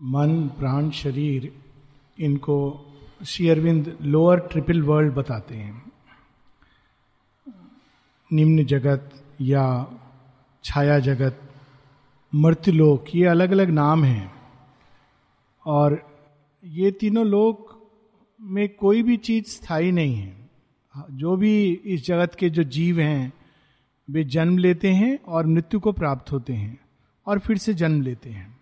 [0.00, 1.52] मन, प्राण, शरीर,
[2.20, 2.86] इनको
[3.26, 5.92] शेयरविंद लोअर ट्रिपल वर्ल्ड बताते हैं।
[8.32, 9.86] निम्न जगत या
[10.64, 11.40] छाया जगत
[12.34, 14.32] मृत्युलोक ये अलग अलग नाम हैं।
[15.66, 16.10] और
[16.64, 17.88] ये तीनों लोक
[18.40, 20.50] में कोई भी चीज़ स्थायी नहीं है।
[21.10, 23.32] जो भी इस जगत के जो जीव हैं,
[24.10, 26.80] वे जन्म लेते हैं और मृत्यु को प्राप्त होते हैं
[27.26, 28.53] और फिर से जन्म लेते हैं।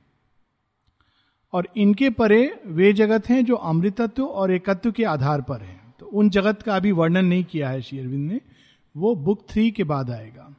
[1.52, 6.06] और इनके परे वे जगत हैं जो अमृतत्व और एकत्व के आधार पर हैं। तो
[6.06, 8.40] उन जगत का अभी वर्णन नहीं किया है शेरविंद ने।
[8.96, 10.54] वो बुक थ्री के बाद आएगा।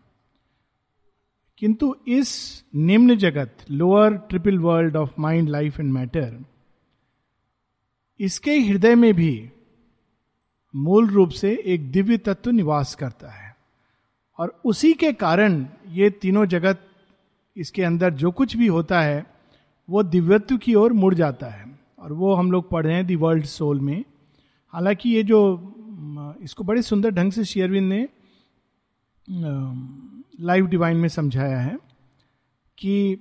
[1.57, 6.45] किंतु इस निम्न जगत lower triple world of mind life and matter
[8.20, 9.49] इसके हृदय में भी
[10.75, 13.55] मूल रूप से एक दिव्य तत्व निवास करता है।
[14.37, 16.87] और उसी के कारण ये तीनों जगत
[17.57, 19.32] इसके अंदर जो कुछ भी होता है
[19.89, 23.15] वो दिव्यत्व की ओर मुड़ जाता है। और वो हम लोग पढ़ रहे हैं दी
[23.15, 24.03] वर्ल्ड सोल में।
[24.73, 25.40] हालाँकि ये जो
[26.41, 28.07] इसको बड़े सुंदर ढंग से शेयरविंद ने
[30.41, 31.77] लाइव डिवाइन में समझाया है
[32.77, 33.13] कि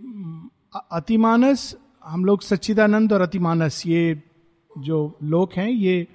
[0.92, 4.22] अतिमानस, हम लोग सच्चिदानंद और अतिमानस, ये
[4.78, 6.06] जो लोक हैं, ये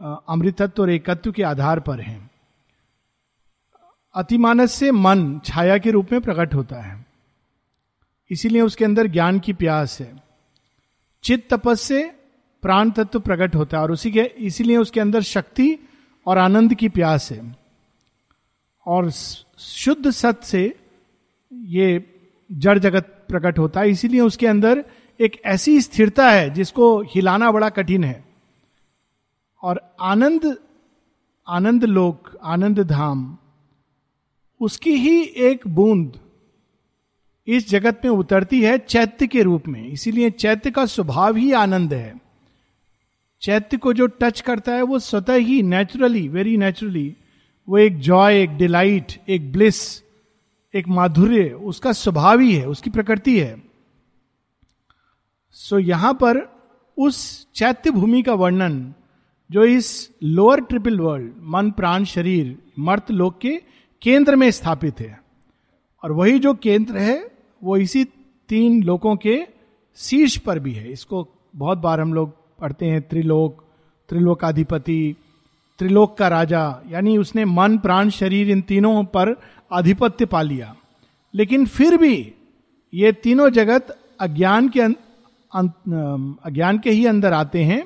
[0.00, 2.30] अमृतत्व और एकत्व के आधार पर हैं।
[4.14, 7.06] अतिमानस से मन, छाया के रूप में प्रकट होता है।
[8.30, 10.22] इसीलिए उसके अंदर ज्ञान की प्यास है।
[11.24, 12.12] चित्त तपस से
[12.62, 15.78] प्राण तत्व प्रकट होता है और उसी के, इसीलिए उसके अंदर शक्ति
[16.26, 17.56] और आनंद की प्यास है।
[18.86, 19.10] और
[19.58, 20.76] शुद्ध सत से
[21.52, 22.14] ये
[22.52, 24.84] जड़ जगत प्रकट होता है। इसीलिए उसके अंदर
[25.20, 28.24] एक ऐसी स्थिरता है जिसको हिलाना बड़ा कठिन है।
[29.62, 30.58] और आनंद
[31.48, 33.38] आनंद लोक, आनंद धाम,
[34.60, 36.20] उसकी ही एक बूंद
[37.50, 41.94] इस जगत में उतरती है चैत्य के रूप में। इसीलिए चैत्य का स्वभाव ही आनंद
[41.94, 42.20] है।
[43.42, 47.16] चैत्य को जो टच करता है वो स्वतः ही नेचुरली वेरी नेचुरली
[47.68, 50.02] वो एक जॉय एक डिलाइट एक ब्लिस
[50.74, 53.62] एक माधुर्य उसका स्वभाव ही है उसकी प्रकृति है।
[55.50, 56.60] सो so, यहाँ पर
[56.98, 58.94] उस चैत्य भूमि का वर्णन
[59.50, 63.62] जो इस लोअर ट्रिपल वर्ल्ड मन प्राण शरीर मर्त लोक के
[64.02, 65.22] केंद्र में स्थापित है।
[66.02, 67.29] और वही जो केंद्र है
[67.64, 68.04] वो इसी
[68.48, 69.46] तीन लोकों के
[69.96, 73.64] शीर्ष पर भी है। इसको बहुत बार हम लोग पढ़ते हैं त्रिलोक
[74.08, 75.16] त्रिलोकाधिपति
[75.78, 79.40] त्रिलोक का राजा यानी उसने मन प्राण शरीर इन तीनों पर
[79.72, 80.76] आधिपत्य पा लिया।
[81.34, 82.34] लेकिन फिर भी
[82.94, 84.92] ये तीनों जगत अज्ञान के अं,
[85.54, 87.84] अं, अज्ञान के ही अंदर आते हैं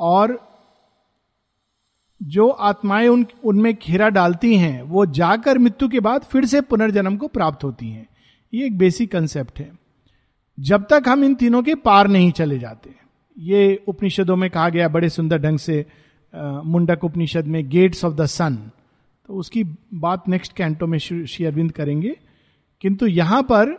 [0.00, 0.50] और
[2.22, 7.16] जो आत्माएँ उन उनमें घेरा डालती हैं वो जाकर मृत्यु के बाद फिर से पुनर्जन्म
[7.16, 8.06] को प्राप्त होती हैं।
[8.52, 9.70] ये एक बेसिक कंसेप्ट है।
[10.58, 12.90] जब तक हम इन तीनों के पार नहीं चले जाते,
[13.38, 15.84] ये उपनिषदों में कहा गया बड़े सुंदर ढंग से
[16.34, 18.56] मुंडक उपनिषद में गेट्स ऑफ़ द सन
[19.28, 22.16] तो उसकी बात नेक्स्ट कैंटो में श्री अरविंद करेंगे।
[22.80, 23.74] किंतु यहाँ पर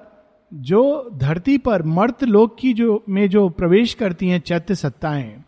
[0.54, 5.44] जो धरती पर मर्त लोक की जो, में जो प्रवेश करती हैं चैत्य सत्ताएँ,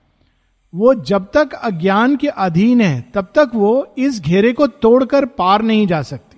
[0.73, 5.61] वो जब तक अज्ञान के अधीन है, तब तक वो इस घेरे को तोड़कर पार
[5.61, 6.32] नहीं जा सकती।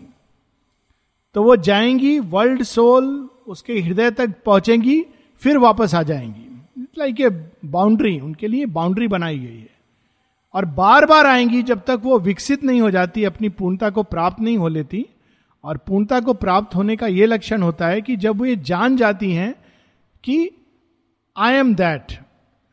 [1.36, 5.06] तो वो जाएँगी वर्ल्ड सोल उसके हृदय तक पहुंचेंगी,
[5.42, 7.30] फिर वापस आ जाएँगी। लाइक ए
[7.66, 9.70] बाउंड्री उनके लिए बाउंड्री बनाई गई है।
[10.54, 14.40] और बार बार आएँगी जब तक वो विकसित नहीं हो जाती, अपनी पूर्णता को प्राप्त
[14.40, 15.06] नहीं हो लेती।
[15.64, 19.32] और पूर्णता को प्राप्त होने का ये लक्षण होता है कि जब वो जान जाती
[19.32, 19.56] हैं
[20.24, 20.52] कि
[21.38, 22.20] आई एम दैट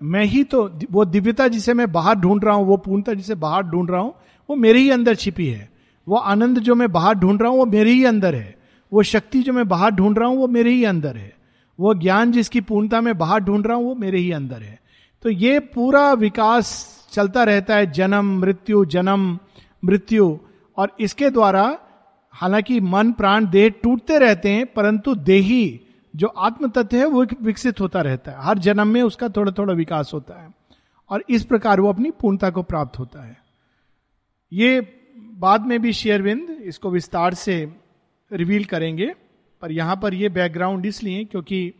[0.02, 3.62] मैं ही तो वो दिव्यता जिसे मैं बाहर ढूंढ रहा हूँ, वो पूर्णता जिसे बाहर
[3.62, 4.14] ढूंढ रहा हूँ,
[4.50, 5.71] वो मेरे ही अंदर छिपी है।
[6.08, 8.56] वो आनंद जो मैं बाहर ढूंढ रहा हूँ, वो मेरे ही अंदर है।
[8.92, 11.36] वो शक्ति जो मैं बाहर ढूंढ रहा हूँ, वो मेरे ही अंदर है।
[11.80, 14.80] वो ज्ञान जिसकी पूर्णता में बाहर ढूंढ रहा हूँ, वो मेरे ही अंदर है।
[15.22, 19.38] तो ये पूरा विकास चलता रहता है, जन्म, मृत्यु जन्म,
[19.84, 20.38] मृत्यु।
[20.76, 21.78] और इसके द्वारा,
[22.32, 25.80] हालाँकि मन, प्राण, देह टूटते रहते हैं, परंतु देही
[26.16, 29.74] जो आत्म तत्व है, वो विकसित होता रहता है। हर जन्म में उसका थोड़ा थोड़ा
[29.74, 30.50] विकास होता है।
[31.10, 33.36] और इस प्रकार वो अपनी पूर्णता को प्राप्त होता है।
[34.52, 34.98] ये
[35.42, 37.54] बाद में भी शेयरविंद इसको विस्तार से
[38.30, 39.12] रिवील करेंगे,
[39.62, 41.72] पर यहाँ पर यह बैकग्राउंड इसलिए क्योंकि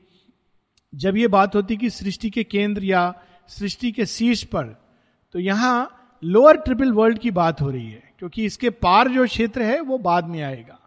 [0.93, 3.03] जब ये बात होती कि सृष्टि के केंद्र या
[3.51, 4.67] सृष्टि के शीर्ष पर
[5.35, 9.63] तो यहाँ लोअर ट्रिपल वर्ल्ड की बात हो रही है, क्योंकि इसके पार जो क्षेत्र
[9.63, 10.79] है वो बाद में आएगा।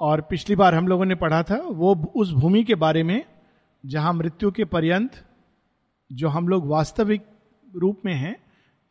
[0.00, 3.24] और पिछली बार हम लोगों ने पढ़ा था, वो उस भूमि के बारे में,
[3.84, 5.24] जहाँ मृत्यु के पर्यंत
[6.10, 7.26] जो हम लोग वास्तविक
[7.68, 8.36] रूप में हैं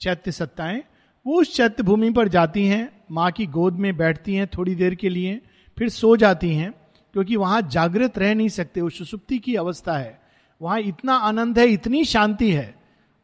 [0.03, 0.83] चैत्य सत्ताएँ,
[1.25, 4.95] वो उस चैत्य भूमि पर जाती हैं, माँ की गोद में बैठती हैं थोड़ी देर
[4.95, 5.41] के लिए,
[5.77, 6.71] फिर सो जाती हैं,
[7.13, 10.19] क्योंकि वहाँ जागृत रह नहीं सकते वो सुसुप्ति की अवस्था है।
[10.61, 12.73] वहाँ इतना आनंद है, इतनी शांति है।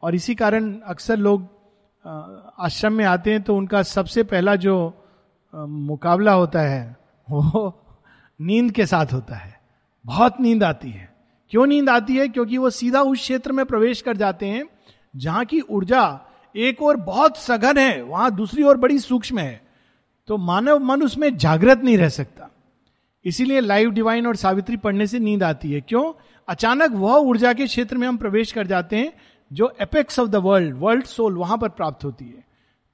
[0.02, 1.48] और इसी कारण अक्सर लोग
[2.58, 4.74] आश्रम में आते हैं तो उनका सबसे पहला जो
[5.54, 6.96] मुकाबला होता है,
[7.30, 7.82] वो
[8.40, 9.60] नींद के साथ होता है।
[10.04, 11.08] बहुत नींद आती है।
[11.50, 12.28] क्यों नींद आती है?
[12.28, 14.64] क्योंकि वो सीधा उस क्षेत्र में प्रवेश कर जाते हैं,
[15.16, 16.02] जहाँ की ऊर्जा
[16.56, 19.62] एक और बहुत सघन है, वहाँ दूसरी ओर बड़ी सूक्ष्म है।
[20.26, 22.50] तो मानव मन उसमें जागृत नहीं रह सकता।
[23.24, 26.12] इसीलिए लाइव डिवाइन और सावित्री पढ़ने से नींद आती है। क्यों?
[26.48, 29.12] अचानक वह ऊर्जा के क्षेत्र में हम प्रवेश कर जाते हैं,
[29.52, 32.44] जो apex of the world world soul वहाँ पर प्राप्त होती है।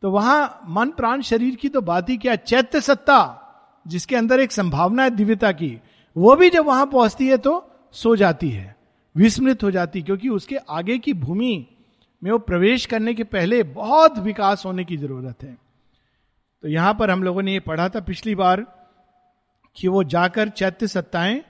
[0.02, 2.36] तो वहाँ मन, प्राण, शरीर की तो बात ही क्या?
[2.36, 3.42] चैत्य सत्ता,
[3.86, 5.80] जिसके अंदर एक संभावना है दिव्यता की,
[6.16, 8.76] वो भी जब वहाँ पहुँचती है तो सो जाती है,
[9.16, 11.66] विस्मृत हो जाती क्योंकि उसके आगे की भूमि
[12.24, 15.58] में वो प्रवेश करने के पहले बहुत विकास होने की ज़रूरत है।
[16.62, 18.66] तो यहाँ पर हम लोगों ने ये पढ़ा था पिछली बार
[19.76, 21.42] कि वो जाकर चैत्य सत्ताएँ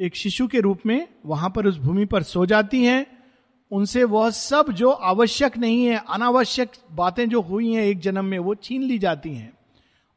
[0.00, 3.06] एक शिशु के रूप में वहाँ पर उस भूमि पर सो जाती हैं।
[3.70, 8.38] उनसे वह सब जो आवश्यक नहीं है, अनावश्यक बातें जो हुई हैं एक जन्म में,
[8.38, 9.52] वो छीन ली जाती हैं।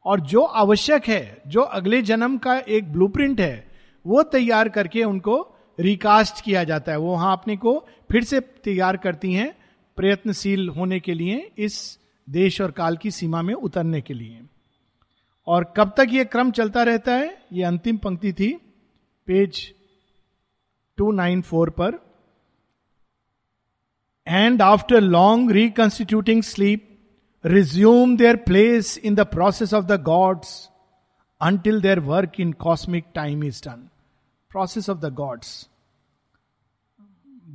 [0.04, 3.70] और जो आवश्यक है, जो अगले जन्म का एक ब्लूप्रिंट है,
[4.06, 8.96] वो तैयार करके उनको रिकास्ट किया जाता है। वो वहाँ अपने को फिर से तैयार
[8.96, 9.65] करती हैं।
[9.96, 11.98] प्रयत्नशील होने के लिए, इस
[12.30, 14.40] देश और काल की सीमा में उतरने के लिए।
[15.46, 17.46] और कब तक यह क्रम चलता रहता है?
[17.52, 18.52] यह अंतिम पंक्ति थी,
[19.26, 19.74] पेज
[20.98, 21.98] 294 पर।
[24.28, 26.88] And after long reconstituting sleep
[27.44, 30.70] resume their place in the process of the gods
[31.40, 33.88] until their work in cosmic time is done
[34.50, 35.68] process of the gods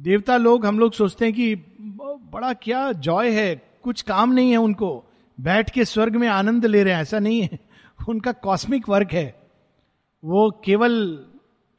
[0.01, 1.55] देवता लोग हम लोग सोचते हैं कि
[2.31, 5.05] बड़ा क्या जॉय है, कुछ काम नहीं है उनको।
[5.41, 7.59] बैठ के स्वर्ग में आनंद ले रहे हैं, ऐसा नहीं है।
[8.09, 9.49] उनका कॉस्मिक वर्क है।
[10.23, 11.25] वो केवल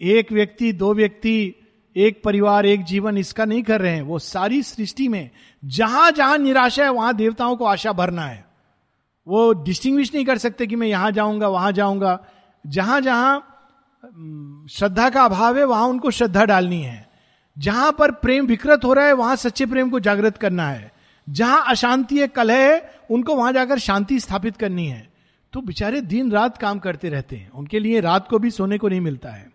[0.00, 1.54] एक व्यक्ति, दो व्यक्ति,
[1.96, 5.30] एक परिवार, एक जीवन इसका नहीं कर रहे हैं। वो सारी सृष्टि में
[5.64, 8.44] जहाँ जहाँ निराशा है, वहाँ देवताओं को आशा भरना है।
[9.28, 12.26] वो डिस्टिंग्विश नहीं कर सकते कि मैं यहाँ जाऊँगा, वहाँ जाऊँगा।
[12.66, 13.48] जहाँ जहाँ
[14.70, 17.11] श्रद्धा का अभाव है, वहाँ उनको श्रद्धा डालनी है।
[17.58, 20.92] जहाँ पर प्रेम विकृत हो रहा है, वहाँ सच्चे प्रेम को जागृत करना है।
[21.28, 25.12] जहाँ अशांति है कलह है, उनको वहाँ जाकर शांति स्थापित करनी है।
[25.52, 28.88] तो बेचारे दिन रात काम करते रहते हैं। उनके लिए रात को भी सोने को
[28.88, 29.52] नहीं मिलता है।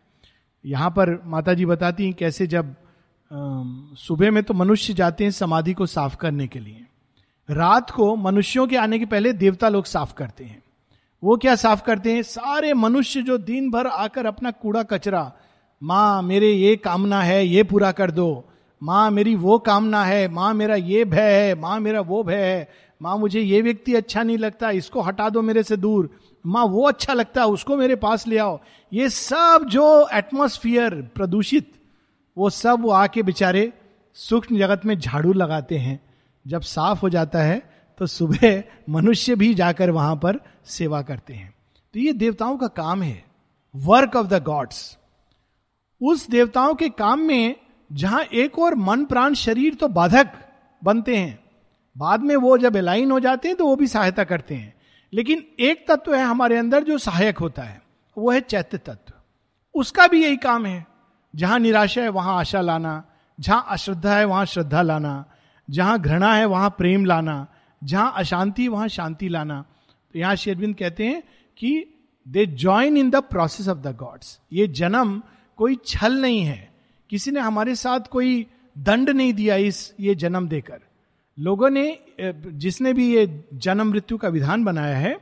[0.66, 2.76] यहाँ पर माता जी बताती हैं कैसे जब
[3.98, 6.86] सुबह में तो मनुष्य जाते हैं समाधि को साफ़ करने के लिए।
[7.50, 10.64] रात को मनुष्यों के आने के पहले देवता लोग साफ़ करते हैं।
[11.24, 12.24] वो क्या साफ़ करते हैं?
[12.24, 15.32] सारे मनुष्य जो दिन भर आकर अपना कूड़ा कचरा
[15.84, 18.46] माँ, मेरे ये कामना है, ये पूरा कर दो।
[18.84, 22.70] माँ, मेरी वो कामना है, माँ, मेरा ये भय है, माँ, मेरा वो भय है।
[23.02, 26.10] माँ, मुझे ये व्यक्ति अच्छा नहीं लगता, इसको हटा दो मेरे से दूर।
[26.46, 28.60] माँ, वो अच्छा लगता है उसको मेरे पास ले आओ।
[28.94, 31.72] ये सब जो एटमोस्फियर प्रदूषित,
[32.38, 33.74] वो सब वो आके बेचारे
[34.14, 36.00] सूक्ष्म जगत में झाड़ू लगाते हैं।
[36.48, 37.70] जब साफ़ हो जाता है
[38.00, 41.54] तो सुबह मनुष्य भी जाकर वहाँ पर सेवा करते हैं।
[41.94, 43.26] तो ये देवताओं का काम है।
[43.76, 44.98] वर्क ऑफ़ द गॉड्स
[46.02, 47.56] उस देवताओं के काम में
[47.92, 50.30] जहाँ एक और मन प्राण शरीर तो बाधक
[50.84, 51.40] बनते हैं।
[51.98, 54.74] बाद में वो जब अलाइन हो जाते हैं तो वो भी सहायता करते हैं।
[55.14, 57.82] लेकिन एक तत्व है हमारे अंदर जो सहायक होता है,
[58.18, 59.14] वो है चैत्य तत्व।
[59.76, 60.88] उसका भी यही काम है।
[61.36, 63.04] जहाँ निराशा है, वहाँ आशा लाना।
[63.40, 65.26] जहाँ अश्रद्धा है, वहाँ श्रद्धा लाना।
[65.70, 67.48] जहाँ घृणा है, वहाँ प्रेम लाना।
[67.84, 69.66] जहाँ अशांति, वहाँ शांति लाना।
[70.14, 71.24] तो यहाँ शेरविंद कहते हैं
[71.58, 71.86] कि
[72.28, 75.22] they join in the process of the gods ये जन्म
[75.58, 76.70] कोई छल नहीं है।
[77.10, 78.46] किसी ने हमारे साथ कोई
[78.76, 80.80] दंड नहीं दिया इस, ये जन्म देकर।
[81.38, 85.18] लोगों ने जिसने भी ये जन्म मृत्यु का विधान बनाया है,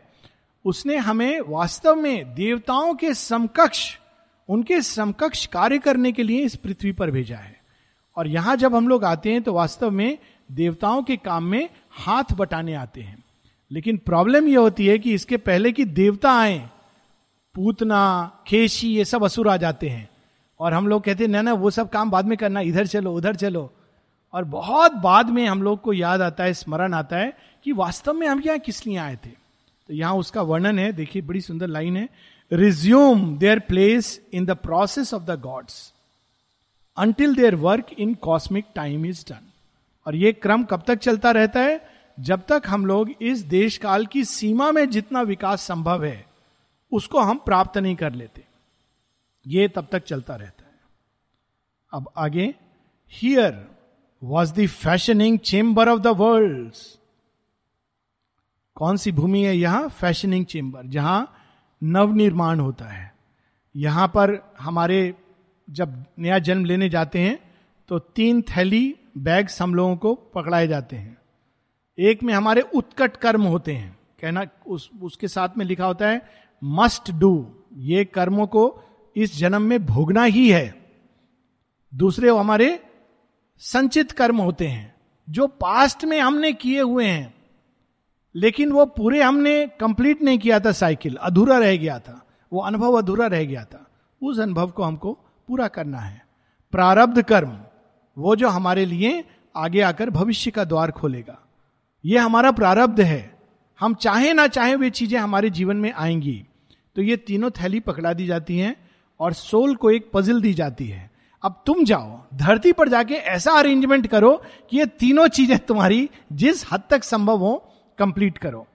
[0.65, 3.97] उसने हमें वास्तव में देवताओं के समकक्ष,
[4.49, 7.55] उनके समकक्ष कार्य करने के लिए इस पृथ्वी पर भेजा है।
[8.17, 10.17] और यहाँ जब हम लोग आते हैं तो वास्तव में
[10.51, 13.23] देवताओं के काम में हाथ बटाने आते हैं।
[13.71, 16.57] लेकिन प्रॉब्लम यह होती है कि इसके पहले कि देवता आए,
[17.55, 20.07] पूतना खेशी ये सब असुर आ जाते हैं।
[20.59, 23.35] और हम लोग कहते ना ना, वो सब काम बाद में करना, इधर चलो, उधर
[23.35, 23.73] चलो।
[24.33, 28.13] और बहुत बाद में हम लोग को याद आता है, स्मरण आता है कि वास्तव
[28.13, 29.29] में हम यहाँ किस लिए आए थे।
[29.87, 32.09] तो यहाँ उसका वर्णन है, देखिए, बड़ी सुंदर लाइन है।
[32.51, 35.93] Resume their place in the process of the gods
[36.97, 39.51] until their work in cosmic time is done
[40.07, 41.89] और ये क्रम कब तक चलता रहता है?
[42.19, 46.25] जब तक हम लोग इस देश काल की सीमा में जितना विकास संभव है,
[46.91, 48.43] उसको हम प्राप्त नहीं कर लेते।
[49.47, 50.79] ये तब तक चलता रहता है।
[51.93, 52.53] अब आगे
[53.11, 53.67] here
[54.23, 56.73] was the fashioning chamber of the world
[58.75, 59.87] कौन सी भूमि है यहाँ?
[59.89, 61.33] फैशनिंग चेम्बर जहाँ
[61.83, 63.13] नव निर्माण होता है।
[63.75, 65.15] यहाँ पर हमारे
[65.69, 67.39] जब नया जन्म लेने जाते हैं
[67.89, 71.17] तो तीन थैली बैग्स हम लोगों को पकड़ाए जाते हैं।
[71.97, 76.21] एक में हमारे उत्कट कर्म होते हैं। कहना, उस, उसके साथ में लिखा होता है
[76.63, 78.81] मस्ट डू ये कर्मों को
[79.15, 80.91] इस जन्म में भोगना ही है।
[81.95, 82.83] दूसरे वो हमारे
[83.57, 84.95] संचित कर्म होते हैं,
[85.29, 87.35] जो पास्ट में हमने किए हुए हैं।
[88.35, 92.93] लेकिन वो पूरे हमने कंप्लीट नहीं किया था साइकिल अधूरा रह गया था। वो अनुभव
[92.93, 93.87] अधूरा रह गया था।
[94.23, 95.13] उस अनुभव को हमको
[95.47, 96.25] पूरा करना है।
[96.71, 97.59] प्रारब्ध कर्म,
[98.17, 99.23] वो जो हमारे लिए
[99.55, 101.47] आगे आकर भविष्य का द्वार खोलेगा।
[102.05, 103.39] ये हमारा प्रारब्ध है।
[103.79, 106.45] हम चाहे ना चाहे वे चीज़ें हमारे जीवन में आएँगी।
[106.95, 108.84] तो ये तीनों थैली पकड़ा दी जाती हैं।
[109.19, 111.09] और सोल को एक पजल दी जाती है।
[111.43, 116.65] अब तुम जाओ, धरती पर जाके ऐसा अरेंजमेंट करो कि ये तीनों चीज़ें तुम्हारी जिस
[116.73, 117.55] हद तक संभव हो
[117.97, 118.67] कंप्लीट करो।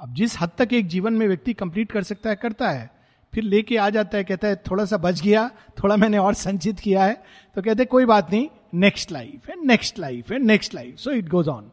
[0.00, 2.90] अब जिस हद तक एक जीवन में व्यक्ति कंप्लीट कर सकता है, करता है,
[3.32, 5.48] फिर लेके आ जाता है, कहता है, थोड़ा सा बच गया,
[5.82, 7.22] थोड़ा मैंने और संचित किया है।
[7.56, 11.28] तो कहते कोई बात नहीं नेक्स्ट लाइफ है नेक्स्ट लाइफ है next life so it
[11.28, 11.70] goes on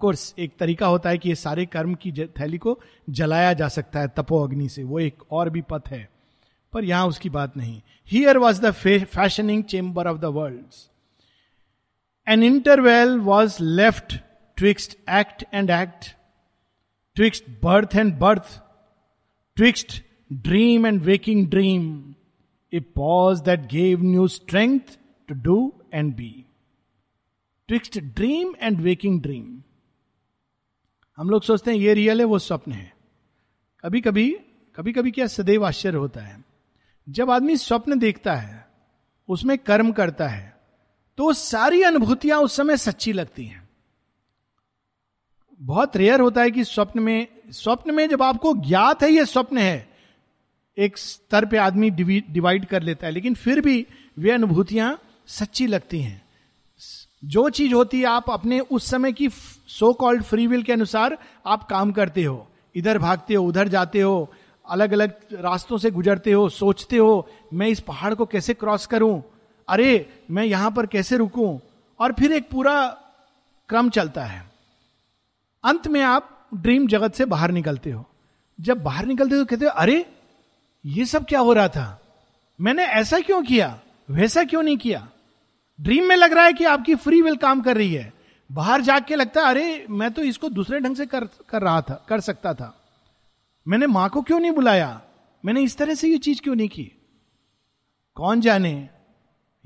[0.00, 2.78] course एक तरीका होता है कि ये सारे कर्म की थैली को
[3.10, 6.08] जलाया जा सकता है तपो अग्नि से। वो एक और भी पथ है।
[6.72, 10.74] पर यहाँ उसकी बात नहीं। Here was the fashioning chamber of the world
[12.26, 14.14] an interval was left
[14.58, 16.08] twixt act and act
[17.16, 18.60] twixt birth and birth
[19.56, 20.02] twixt
[20.32, 22.14] dream and waking dream
[22.72, 24.96] a pause that gave new strength
[25.28, 26.34] to do and be
[27.68, 29.60] twixt dream and waking dream
[31.18, 32.92] हम लोग सोचते हैं, ये real है, वो स्वप्न है।
[33.84, 34.30] कभी कभी
[34.76, 36.51] कभी कभी क्या सदैव आश्चर्य होता है।
[37.06, 38.66] जब आदमी स्वप्न देखता है,
[39.28, 40.50] उसमें कर्म करता है
[41.18, 43.68] तो सारी अनुभूतियाँ उस समय सच्ची लगती हैं।
[45.60, 49.58] बहुत रेयर होता है कि स्वप्न में स्वप्न में जब आपको ज्ञात है ये स्वप्न
[49.58, 49.88] है,
[50.78, 56.00] एक स्तर पे आदमी डिवाइड कर लेता है, लेकिन फिर भी वे अनुभूतियाँ सच्ची लगती
[56.00, 56.20] हैं।
[57.24, 61.16] जो चीज़ होती है, आप अपने उस समय की सो कॉल्ड फ्री विल के अनुसार
[61.46, 64.32] आप काम करते हो, इधर भागते हो, उधर जाते हो
[64.72, 69.22] अलग अलग रास्तों से गुजरते हो, सोचते हो, मैं इस पहाड़ को कैसे क्रॉस करूँ?
[69.68, 71.58] अरे, मैं यहाँ पर कैसे रुकूं?
[72.00, 72.86] और फिर एक पूरा
[73.68, 74.50] क्रम चलता है।
[75.64, 78.04] अंत में आप ड्रीम जगत से बाहर निकलते हो।
[78.60, 80.12] जब बाहर निकलते हो कहते हो, अरे,
[80.86, 82.00] ये सब क्या हो रहा था?
[82.60, 83.80] मैंने ऐसा क्यों किया?
[84.10, 85.08] वैसा क्यों नहीं किया?
[85.80, 88.12] ड्रीम में लग रहा है कि आपकी फ्री विल काम कर रही है।
[88.52, 92.06] बाहर जाके लगता है, अरे, मैं तो इसको दूसरे ढंग से कर कर रहा था,
[92.08, 92.81] कर सकता था।
[93.68, 95.02] मैंने माँ को क्यों नहीं बुलाया?
[95.44, 96.92] मैंने इस तरह से ये चीज़ क्यों नहीं की?
[98.14, 98.88] कौन जाने?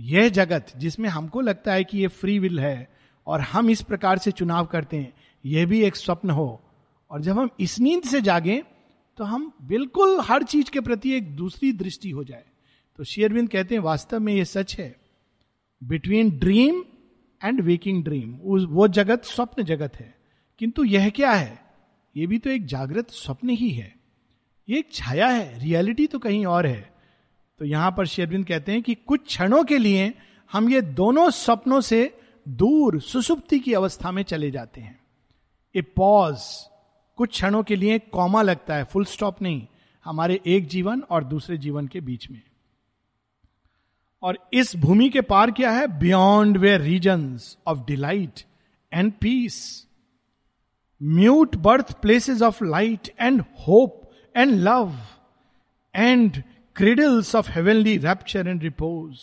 [0.00, 2.92] यह जगत जिसमें हमको लगता है कि ये फ्री विल है
[3.26, 5.12] और हम इस प्रकार से चुनाव करते हैं,
[5.44, 6.62] यह भी एक स्वप्न हो।
[7.10, 8.62] और जब हम इस नींद से जागे
[9.16, 12.44] तो हम बिल्कुल हर चीज़ के प्रति एक दूसरी दृष्टि हो जाए।
[12.96, 14.96] तो शेयरविंद कहते हैं, वास्तव में यह सच है।
[15.84, 16.84] Between dream
[17.44, 18.34] and waking dream
[18.66, 20.14] वो जगत स्वप्न जगत है।
[20.58, 21.65] किंतु यह क्या है?
[22.16, 23.94] ये भी तो एक जागृत स्वप्न ही है।
[24.68, 26.94] ये एक छाया है, रियलिटी तो कहीं और है।
[27.58, 30.14] तो यहाँ पर शेरविंद कहते हैं कि कुछ क्षणों के लिए
[30.52, 32.18] हम ये दोनों स्वप्नों से
[32.48, 35.00] दूर, सुसुप्ति की अवस्था में चले जाते हैं।
[35.74, 36.38] ए पॉज
[37.16, 39.66] कुछ क्षणों के लिए कॉमा लगता है फुल स्टॉप नहीं,
[40.04, 42.42] हमारे एक जीवन और दूसरे जीवन के बीच में।
[44.22, 45.86] और इस भूमि के पार क्या है?
[45.98, 48.40] Beyond where region of delight
[48.92, 49.85] and peace
[51.00, 54.00] mute birth places of light and hope
[54.36, 54.94] and love
[55.94, 56.42] and
[56.76, 59.18] cradles of heavenly rapture and repose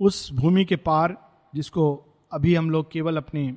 [0.00, 1.16] उस भूमि के पार,
[1.54, 1.84] जिसको
[2.32, 3.52] अभी हम लोग केवल अपने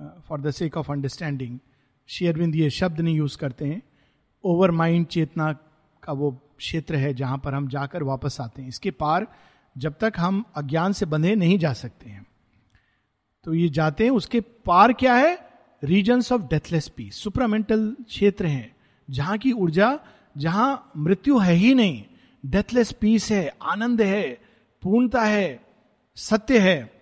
[0.00, 1.58] for the sake of understanding
[2.08, 3.82] शेयरविंद ये शब्द नहीं यूज़ करते हैं।
[4.44, 5.52] ओवर माइंड चेतना
[6.02, 9.26] का वो क्षेत्र है जहाँ पर हम जाकर वापस आते हैं। इसके पार,
[9.78, 12.26] जब तक हम अज्ञान से बंधे नहीं जा सकते हैं।
[13.44, 15.50] तो ये जाते हैं, उसके पार क्या है?
[15.84, 18.76] Regions of deathless peace supramental क्षेत्र है,
[19.10, 20.00] जहाँ की ऊर्जा,
[20.36, 22.04] जहाँ मृत्यु है ही नहीं।
[22.46, 24.40] डेथलेस पीस है, आनंद है,
[24.82, 25.64] पूर्णता है,
[26.16, 27.00] सत्य है।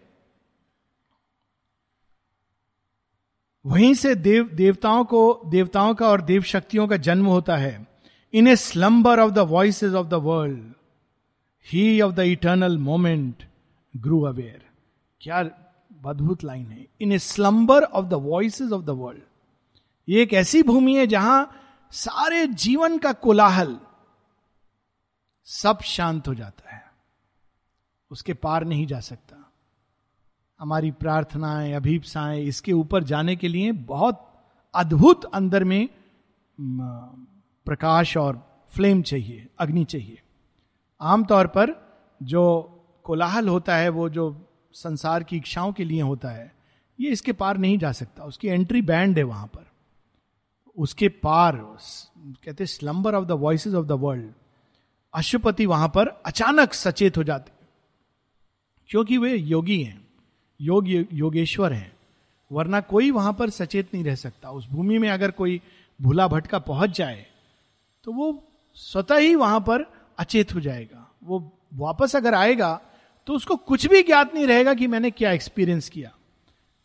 [3.66, 7.86] वहीं से देव, देवताओं को, देवताओं का और देव शक्तियों का जन्म होता है।
[8.32, 10.72] In a slumber of the voice of the world
[11.72, 13.42] he of the eternal moment
[13.96, 14.62] grew aware
[15.20, 15.42] क्या
[16.06, 19.22] अद्भुत लाइन है। In a slumber of the voice of the world
[20.08, 21.52] ये एक ऐसी भूमि है जहाँ
[21.90, 23.80] सारे जीवन का कोलाहल
[25.44, 26.92] सब शांत हो जाता है।
[28.10, 29.52] उसके पार नहीं जा सकता।
[30.60, 35.88] हमारी प्रार्थनाएँ, अभीपसाएँ इसके ऊपर जाने के लिए बहुत अद्भुत अंदर में,
[37.66, 40.22] प्रकाश और फ्लेम चाहिए, अग्नि चाहिए।
[41.00, 42.42] आमतौर पर जो
[43.04, 44.47] कोलाहल होता है, वो जो
[44.78, 46.52] संसार की इच्छाओं के लिए होता है,
[46.98, 49.66] ये इसके पार नहीं जा सकता। उसकी एंट्री बैंड है वहाँ पर।
[50.76, 51.56] उसके पार,
[52.44, 54.32] कहते slumber of the voice of the world
[55.14, 57.52] Ashwapati वहाँ पर अचानक सचेत हो जाते।
[58.90, 60.06] क्योंकि वे योगी हैं,
[60.60, 61.92] योग, योगेश्वर हैं,
[62.50, 65.60] वरना कोई वहाँ पर सचेत नहीं रह सकता। उस भूमि में अगर कोई
[66.00, 67.26] भूला भटका पहुँच जाए
[68.04, 68.44] तो वो
[68.76, 69.82] स्वतः ही वहाँ पर
[70.18, 72.80] अचेत हो जाएगा। वो वापस अगर आएगा
[73.28, 76.10] तो उसको कुछ भी ज्ञात नहीं रहेगा कि मैंने क्या एक्सपीरियंस किया।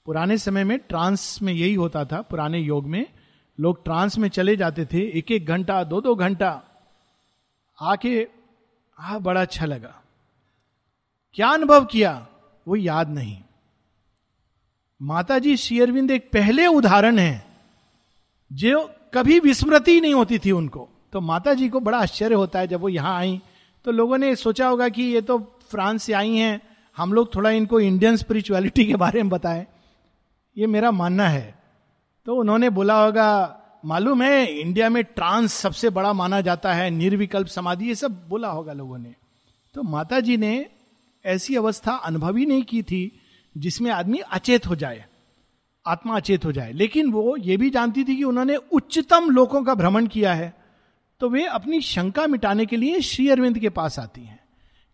[0.06, 3.06] पुराने समय में ट्रांस में यही होता था, पुराने योग में।
[3.60, 6.64] लोग ट्रांस में चले जाते थे एक एक घंटा दो दो घंटा।
[7.82, 8.28] आके,
[9.00, 10.02] आ, बड़ा अच्छा लगा।
[11.34, 12.28] क्या अनुभव किया?
[12.68, 13.38] वो याद नहीं।
[15.02, 17.46] माता जी शेयरविंद एक पहले उदाहरण है,
[18.54, 22.68] जो कभी विस्मृति नहीं होती थी उनको। तो माता जी को बड़ा आश्चर्य होता है
[22.68, 23.42] जब वो यहाँ आई।
[23.86, 26.62] तो लोगों ने सोचा होगा कि ये तो फ्रांस से आई हैं,
[26.98, 29.66] हम लोग थोड़ा इनको इंडियन स्पिरिचुअलिटी के बारे में बताएँ।
[30.58, 31.64] ये मेरा मानना है।
[32.26, 37.48] तो उन्होंने बोला होगा, मालूम है इंडिया में ट्रांस सबसे बड़ा माना जाता है, निर्विकल्प
[37.48, 39.16] समाधि, ये सब बोला होगा लोगों ने।
[39.74, 40.66] तो माता जी ने
[41.26, 43.20] ऐसी अवस्था अनुभव ही नहीं की थी,
[43.58, 45.06] जिसमें आदमी अचेत हो जाए,
[45.88, 49.76] आत्मा अचेत हो जाए। लेकिन वो ये भी जानती थी कि उन्होंने उच्चतम लोगों का
[49.76, 50.54] भ्रमण किया है।
[51.20, 54.43] तो वे अपनी शंका मिटाने के लिए श्री अरविंद के पास आती हैं।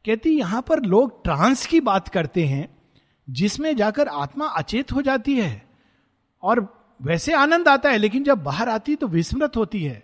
[0.06, 2.78] कहती, यहाँ पर लोग ट्रांस की बात करते हैं,
[3.30, 5.70] जिसमें जाकर आत्मा अचेत हो जाती है।
[6.42, 10.04] और वैसे आनंद आता है, लेकिन जब बाहर आती तो विस्मृत होती है।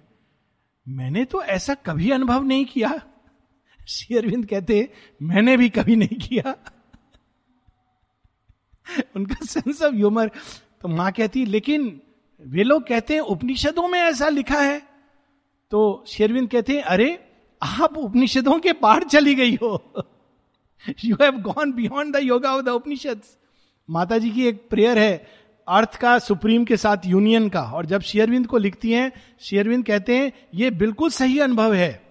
[0.87, 3.01] मैंने तो ऐसा कभी अनुभव नहीं किया।
[3.87, 4.89] श्री अरविंद कहते,
[5.21, 6.55] मैंने भी कभी नहीं किया।
[9.15, 10.27] उनका सेंस ऑफ़ ह्यूमर
[10.81, 12.01] तो माँ कहती, लेकिन
[12.41, 14.95] वे लोग कहते हैं, उपनिषदों में ऐसा लिखा है।
[15.71, 17.24] तो शेरविंद कहते हैं अरे
[17.65, 19.93] आप उपनिषदों के पार चली गई हो।
[21.05, 23.21] You have gone beyond the yoga of the Upanishad
[23.89, 25.27] माता जी की एक प्रेयर है,
[25.67, 30.17] अर्थ का, सुप्रीम के साथ यूनियन का। और जब शेयरविंद को लिखती हैं शेयरविंद कहते
[30.17, 32.05] हैं, ये बिल्कुल सही अनुभव है।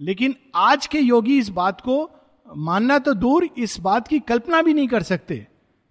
[0.00, 2.10] लेकिन आज के योगी इस बात को
[2.56, 5.46] मानना तो दूर, इस बात की कल्पना भी नहीं कर सकते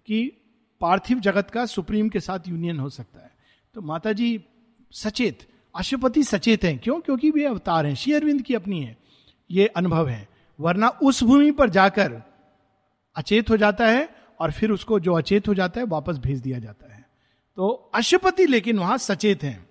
[0.06, 0.32] कि
[0.80, 3.30] पार्थिव जगत का सुप्रीम के साथ यूनियन हो सकता है।
[3.74, 4.44] तो माता जी
[4.92, 5.38] सचेत,
[5.76, 7.00] अशुपति सचेत हैं। क्यों?
[7.00, 8.99] क्योंकि वे अवतार हैं। श्री अरविंद की अपनी है।
[9.50, 10.28] ये अनुभव है।
[10.60, 12.22] वरना उस भूमि पर जाकर
[13.16, 14.08] अचेत हो जाता है
[14.40, 17.08] और फिर उसको जो अचेत हो जाता है, वापस भेज दिया जाता है।
[17.56, 19.68] तो अशुपति लेकिन वहाँ सचेत हैं।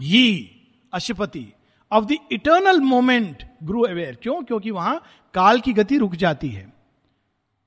[0.00, 0.50] He
[0.92, 1.52] Ashwapati
[1.92, 4.42] of the eternal moment grew aware क्यों?
[4.42, 5.02] क्योंकि वहाँ
[5.34, 6.72] काल की गति रुक जाती है।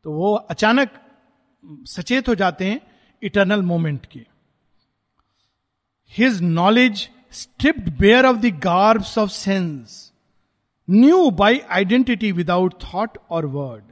[0.04, 0.90] तो वो अचानक
[1.66, 2.82] सचेत हो जाते हैं
[3.24, 4.26] इटर्नल मोमेंट के।
[6.10, 10.11] His knowledge stripped bare of the garbs of sense
[10.90, 13.84] knew by identity without thought और वर्ड।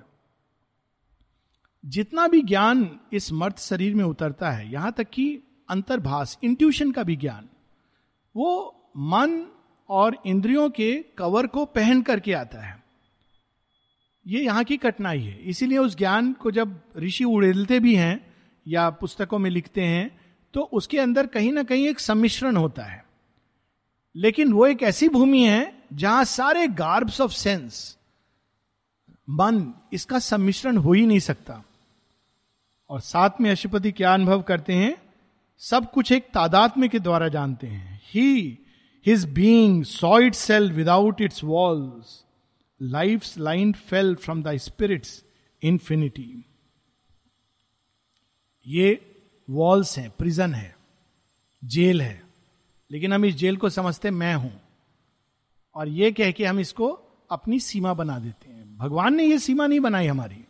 [1.86, 7.04] जितना भी ज्ञान इस मर्द शरीर में उतरता है, यहाँ तक कि अंतर्भाष इंट्यूशन का
[7.04, 7.49] भी ज्ञान,
[8.36, 9.45] वो मन
[9.89, 12.84] और इंद्रियों के कवर को पहन करके आता है।
[14.28, 18.34] ये यहाँ की कठिनाई है। इसीलिए उस ज्ञान को जब ऋषि उड़ेलते भी हैं
[18.67, 20.19] या पुस्तकों में लिखते हैं
[20.54, 23.04] तो उसके अंदर कहीं ना कहीं एक सम्मिश्रण होता है।
[24.15, 27.97] लेकिन वो एक ऐसी भूमि है जहाँ सारे गार्ब्स ऑफ़ सेंस
[29.30, 31.63] मन इसका सम्मिश्रण हो ही नहीं सकता।
[32.89, 34.95] और साथ में अशुपति क्या अनुभव करते हैं?
[35.58, 38.60] सब कुछ एक तादात्म्य के द्वारा जानते हैं। He
[39.06, 42.23] his being saw itself without its walls
[42.82, 45.23] life line fell from the spirit's
[45.63, 46.45] infinity
[48.67, 49.15] ये
[49.49, 50.75] वॉल्स हैं प्रिजन है
[51.63, 52.23] जेल है।
[52.91, 54.68] लेकिन हम इस जेल को समझते मैं हूँ।
[55.80, 56.88] और ये कह के हम इसको
[57.32, 60.46] अपनी सीमा बना देते हैं। भगवान ने ये सीमा नहीं बनाई हमारी।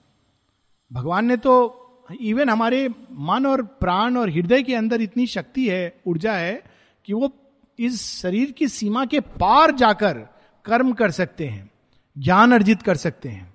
[0.93, 1.85] भगवान ने तो
[2.21, 6.63] इवन हमारे मन और प्राण और हृदय के अंदर इतनी शक्ति है, ऊर्जा है,
[7.05, 7.33] कि वो
[7.79, 10.19] इस शरीर की सीमा के पार जाकर
[10.65, 11.71] कर्म कर सकते हैं,
[12.17, 13.53] ज्ञान अर्जित कर सकते हैं।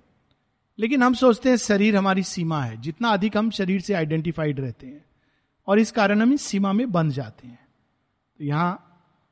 [0.79, 4.87] लेकिन हम सोचते हैं शरीर हमारी सीमा है, जितना अधिक हम शरीर से आइडेंटिफाइड रहते
[4.87, 5.05] हैं,
[5.67, 7.67] और इस कारण हम इस सीमा में बंध जाते हैं।
[8.37, 8.84] तो यहाँ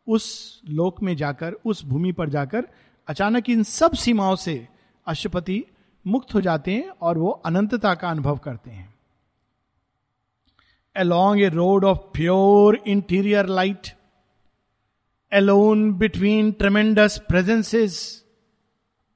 [0.07, 2.67] उस लोक में जाकर, उस भूमि पर जाकर
[3.07, 4.67] अचानक इन सब सीमाओं से
[5.07, 5.63] अशुपति
[6.05, 8.93] मुक्त हो जाते हैं और वो अनंतता का अनुभव करते हैं।
[10.95, 13.87] Along a road of pure interior light
[15.31, 17.95] alone between tremendous presences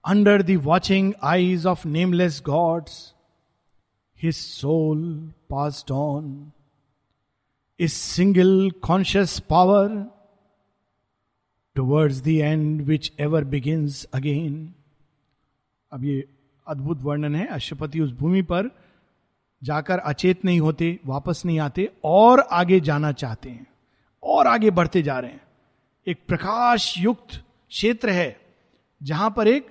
[0.05, 3.13] under the watching eyes of nameless gods
[4.21, 5.01] his soul
[5.49, 6.51] passed on
[7.79, 9.89] is single conscious power
[11.77, 14.73] towards the end which ever begins again
[15.91, 16.23] अब ये
[16.67, 18.69] अद्भुत वर्णन है। अशुपति उस भूमि पर
[19.61, 23.65] जाकर अचेत नहीं होते, वापस नहीं आते और आगे जाना चाहते हैं,
[24.23, 25.41] और आगे बढ़ते जा रहे हैं।
[26.07, 27.35] एक प्रकाश युक्त
[27.71, 28.39] क्षेत्र है,
[29.01, 29.67] जहाँ पर एक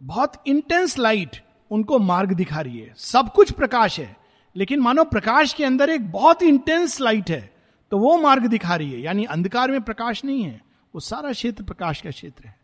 [0.00, 1.36] बहुत इंटेंस लाइट
[1.70, 4.16] उनको मार्ग दिखा रही है। सब कुछ प्रकाश है,
[4.56, 7.50] लेकिन मानो प्रकाश के अंदर एक बहुत इंटेंस लाइट है
[7.92, 10.60] तो वो मार्ग दिखा रही है। यानी अंधकार में प्रकाश नहीं है।
[10.94, 12.56] वो सारा क्षेत्र प्रकाश का क्षेत्र है।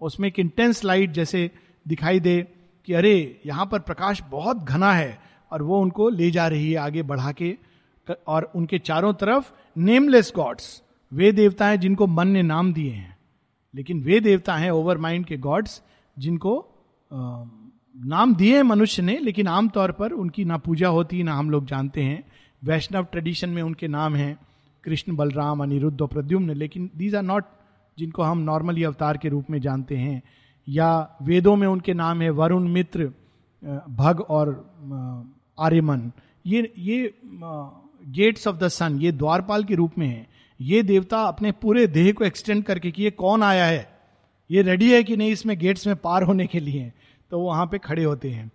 [0.00, 1.50] उसमें एक इंटेंस लाइट जैसे
[1.86, 2.40] दिखाई दे
[2.88, 5.18] कि अरे, यहाँ पर प्रकाश बहुत घना है
[5.52, 7.56] और वो उनको ले जा रही है आगे बढ़ा के।
[8.26, 13.16] और उनके चारों तरफ़ नेमलेस गॉड्स वे देवता हैं जिनको मन ने नाम दिए हैं।
[13.74, 15.82] लेकिन वे देवता हैं ओवर माइंड के गॉड्स
[16.16, 16.52] जिनको
[17.12, 21.66] नाम दिए हैं मनुष्य ने, लेकिन आमतौर पर उनकी ना पूजा होती, ना हम लोग
[21.66, 22.22] जानते हैं।
[22.64, 24.38] वैष्णव ट्रेडिशन में उनके नाम हैं,
[24.84, 27.44] कृष्ण बलराम, अनिरुद्ध और प्रद्युम्न, लेकिन दीज आर नॉट
[27.98, 30.22] जिनको हम नॉर्मली अवतार के रूप में जानते हैं,
[30.68, 33.12] या वेदों में उनके नाम है वरुण, मित्र
[33.90, 34.48] भग और
[35.58, 36.10] आर्यमन।
[36.46, 37.14] ये ये
[38.10, 40.26] गेट्स ऑफ़ द सन ये द्वारपाल के रूप में है।
[40.60, 43.88] ये देवता अपने पूरे देह को एक्सटेंड करके कि ये कौन आया है?
[44.50, 46.92] ये रेडी है कि नहीं इसमें गेट्स में पार होने के लिए?
[47.30, 48.50] तो वहाँ पे खड़े होते हैं।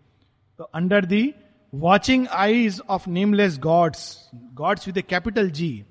[0.60, 1.34] तो under the
[1.74, 5.84] watching eyes of nameless gods gods with a capital G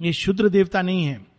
[0.00, 1.29] ये शुद्र देवता नहीं है।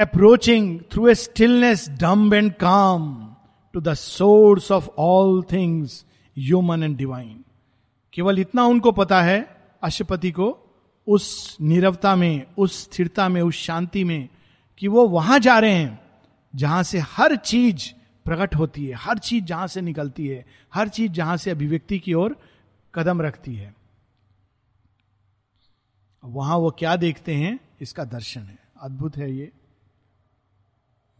[0.00, 3.34] Approaching through a stillness dumb and calm
[3.72, 6.04] to the source of all things
[6.38, 7.44] human and divine
[8.12, 10.58] केवल इतना उनको पता है, अशुपति को,
[11.08, 14.28] उस निरवता में, उस स्थिरता में, उस शांति में,
[14.78, 16.00] कि वो वहाँ जा रहे हैं,
[16.56, 17.92] जहाँ से हर चीज़
[18.24, 22.14] प्रकट होती है, हर चीज़ जहाँ से निकलती है, हर चीज़ जहाँ से अभिव्यक्ति की
[22.14, 22.36] ओर
[22.94, 23.74] कदम रखती है।
[26.24, 29.52] वहाँ वो क्या देखते हैं, इसका दर्शन है। अद्भुत है ये।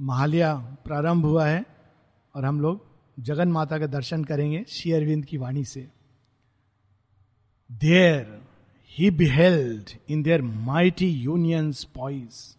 [0.01, 1.65] महालिया प्रारंभ हुआ है
[2.37, 2.87] और हम लोग
[3.21, 5.89] जगन माता का दर्शन करेंगे श्री अरविंद की वाणी से।
[7.73, 8.43] There
[8.91, 12.57] he beheld in their mighty union poise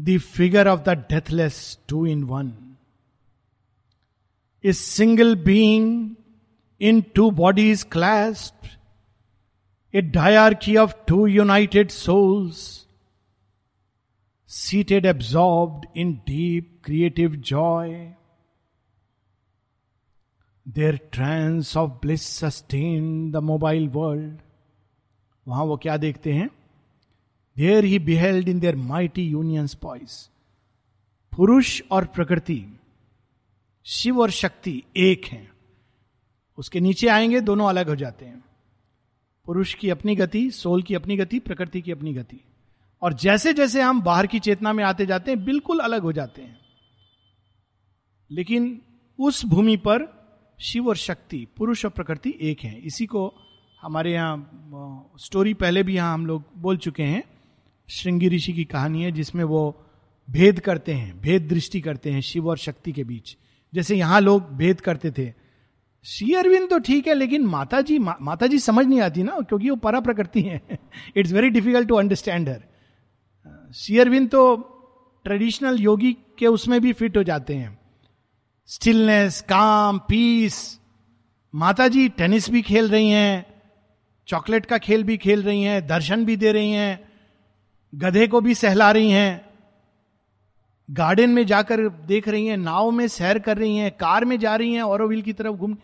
[0.00, 2.76] the figure of the deathless two in one
[4.64, 6.16] a single being
[6.80, 8.78] in two bodies clasped
[9.94, 10.00] a
[10.54, 12.85] dyarchy of two united souls
[14.50, 18.08] seated absorbed in deep creative joy.
[20.78, 24.36] Their trance of bliss sustained the mobile world.
[25.48, 26.50] वहाँ वो क्या देखते हैं?
[27.56, 30.30] There he beheld in their mighty union poise
[31.36, 32.80] पुरुष और प्रकृति,
[33.84, 35.52] शिव और शक्ति एक हैं।
[36.58, 38.44] उसके नीचे आएँगे, दोनों अलग हो जाते हैं।
[39.44, 42.40] पुरुष की अपनी गति, सोल की अपनी गति, प्रकृति की अपनी गति।
[43.02, 46.42] और जैसे जैसे हम बाहर की चेतना में आते जाते हैं बिल्कुल अलग हो जाते
[46.42, 46.58] हैं।
[48.30, 48.80] लेकिन
[49.18, 50.06] उस भूमि पर
[50.58, 53.32] शिव और शक्ति पुरुष और प्रकृति एक है। इसी को
[53.80, 57.22] हमारे यहाँ स्टोरी पहले भी यहाँ हम लोग बोल चुके हैं।
[57.88, 59.82] श्रृंगी ऋषि की कहानी है जिसमें वो
[60.28, 63.36] भेद करते हैं भेद दृष्टि करते हैं शिव और शक्ति के बीच।
[63.72, 65.32] जैसे यहाँ लोग भेद करते थे।
[66.04, 69.38] श्री अरविंद तो ठीक है लेकिन माता जी मा, माता जी समझ नहीं आती ना
[69.40, 70.60] क्योंकि वो परा प्रकृति है।
[71.16, 72.62] It's very difficult to understand हर
[73.98, 74.56] अरविंद तो
[75.24, 77.78] ट्रेडिशनल योगी के उसमें भी फिट हो जाते हैं।
[78.66, 80.80] स्टिलनेस काम पीस
[81.54, 83.46] माता जी टेनिस भी खेल रही हैं
[84.28, 87.12] चॉकलेट का खेल भी खेल रही हैं, दर्शन भी दे रही हैं,
[87.94, 89.48] गधे को भी सहला रही हैं।
[90.90, 94.56] गार्डन में जाकर देख रही हैं, नाव में सैर कर रही हैं, कार में जा
[94.56, 95.76] रही हैं औरविल की तरफ़ घूम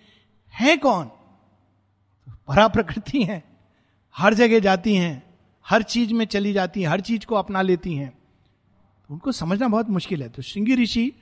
[0.55, 1.05] है कौन?
[2.49, 3.43] परा प्रकृति है,
[4.17, 5.32] हर जगह जाती हैं।
[5.67, 8.11] हर चीज़ में चली जाती हैं, हर चीज़ को अपना लेती हैं।
[9.09, 11.13] तो उनको समझना बहुत मुश्किल है। तो श्रृंगी ऋषि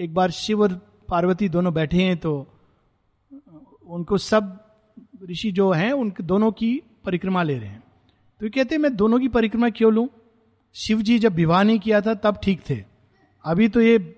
[0.00, 0.74] एक बार शिव और
[1.08, 2.46] पार्वती दोनों बैठे हैं तो
[3.86, 4.58] उनको सब
[5.30, 7.82] ऋषि जो हैं उन दोनों की परिक्रमा ले रहे हैं।
[8.40, 10.10] तो कहते हैं, मैं दोनों की परिक्रमा क्यों लू?
[10.74, 12.84] शिव जी जब विवाह नहीं किया था, तब ठीक थे।
[13.44, 14.16] अभी तो ये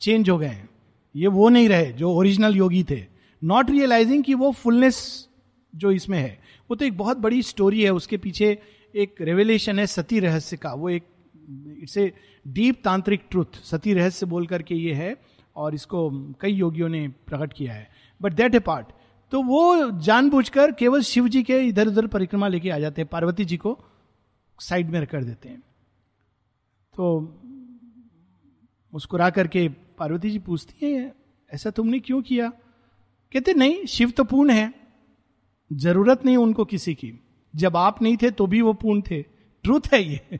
[0.00, 0.68] चेंज हो गए हैं।
[1.16, 3.04] ये वो नहीं रहे, जो ओरिजिनल योगी थे।
[3.44, 5.28] नॉट रियलाइजिंग कि वो फुलनेस
[5.74, 6.38] जो इसमें है,
[6.70, 8.58] वो तो एक बहुत बड़ी स्टोरी है, उसके पीछे
[8.94, 11.04] एक रेवलेशन है सती रहस्य का। वो एक
[11.78, 12.12] it's a
[12.46, 15.16] deep tantric truth सती रहस्य बोल करके ये है
[15.56, 17.88] और इसको कई योगियों ने प्रकट किया है।
[18.20, 18.86] बट दैट ए पार्ट
[19.32, 23.44] तो वो जानबूझकर केवल शिव जी के इधर उधर परिक्रमा लेके आ जाते हैं। पार्वती
[23.44, 23.78] जी को
[24.58, 25.60] साइड में कर देते हैं।
[26.94, 27.20] तो
[28.92, 31.14] मुस्कुरा करके पार्वती जी पूछती है,
[31.50, 32.48] ऐसा तुमने क्यों किया?
[33.32, 34.72] कहते, नहीं, शिव तो पूर्ण है।
[35.70, 37.12] ज़रूरत नहीं उनको किसी की।
[37.56, 39.22] जब आप नहीं थे तो भी वो पूर्ण थे।
[39.62, 40.38] ट्रूथ है ये।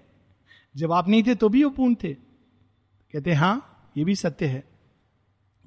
[0.77, 2.15] जब आप नहीं थे तो भी वो पूर्ण थे।
[3.13, 4.65] कहते हाँ ये भी सत्य है।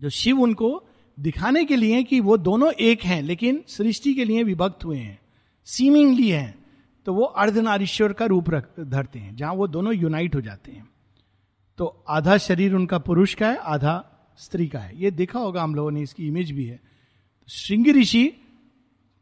[0.02, 0.84] जो शिव उनको
[1.20, 5.20] दिखाने के लिए कि वो दोनों एक हैं, लेकिन सृष्टि के लिए विभक्त हुए हैं।
[5.66, 6.66] सीमिंगली हैं।
[7.06, 10.90] तो वो अर्धनारीश्वर का रूप रख, धरते हैं, जहाँ वो दोनों यूनाइट हो जाते हैं।
[11.78, 15.76] तो आधा शरीर उनका पुरुष का है, आधा स्त्री का है। ये देखा होगा हम
[15.76, 16.80] लोगों ने, इसकी इमेज भी है।
[17.50, 18.34] श्रृंगी ऋषि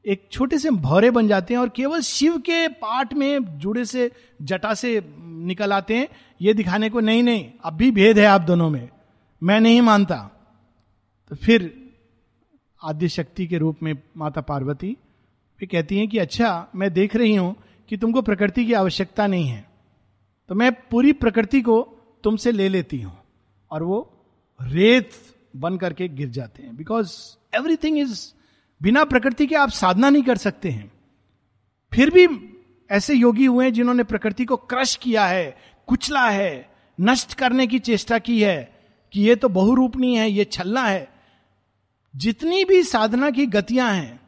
[0.05, 4.11] एक छोटे से भौरे बन जाते हैं और केवल शिव के पाठ में जुड़े से,
[4.41, 6.07] जटा से निकल आते हैं।
[6.41, 8.89] ये दिखाने को नहीं नहीं, अब भी भेद है आप दोनों में।
[9.43, 10.15] मैं नहीं मानता।
[11.29, 11.91] तो फिर
[12.83, 14.97] आद्य शक्ति के रूप में माता पार्वती,
[15.59, 17.55] वे कहती हैं कि अच्छा मैं देख रही हूँ
[17.89, 19.69] कि तुमको प्रकृति की आवश्यकता नहीं है।
[20.49, 21.81] तो मैं पूरी प्रकृति को
[22.23, 23.17] तुमसे ले लेती हूँ
[23.71, 24.09] और वो
[24.61, 25.11] रेत
[25.55, 27.11] बन करके गिर जाते हैं। बिकॉज़
[27.55, 28.33] एवरीथिंग इज़
[28.83, 30.91] बिना प्रकृति के आप साधना नहीं कर सकते हैं।
[31.93, 32.27] फिर भी
[32.89, 36.69] ऐसे योगी हुए हैं जिन्होंने प्रकृति को क्रश किया है, कुचला है,
[37.01, 38.81] नष्ट करने की चेष्टा की है
[39.13, 41.07] कि ये तो बहुरूपणी है, ये छलना है।
[42.15, 44.19] जितनी भी साधना की गतियाँ हैं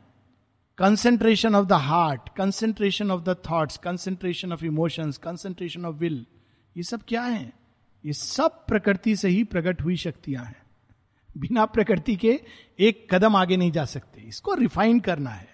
[0.77, 6.25] concentration of the heart concentration of the thoughts concentration of emotions concentration of will
[6.77, 7.53] ये सब क्या है?
[8.05, 10.64] ये सब प्रकृति से ही प्रकट हुई शक्तियाँ हैं।
[11.37, 12.39] बिना प्रकृति के
[12.79, 15.47] एक कदम आगे नहीं जा सकते। इसको रिफाइन करना है।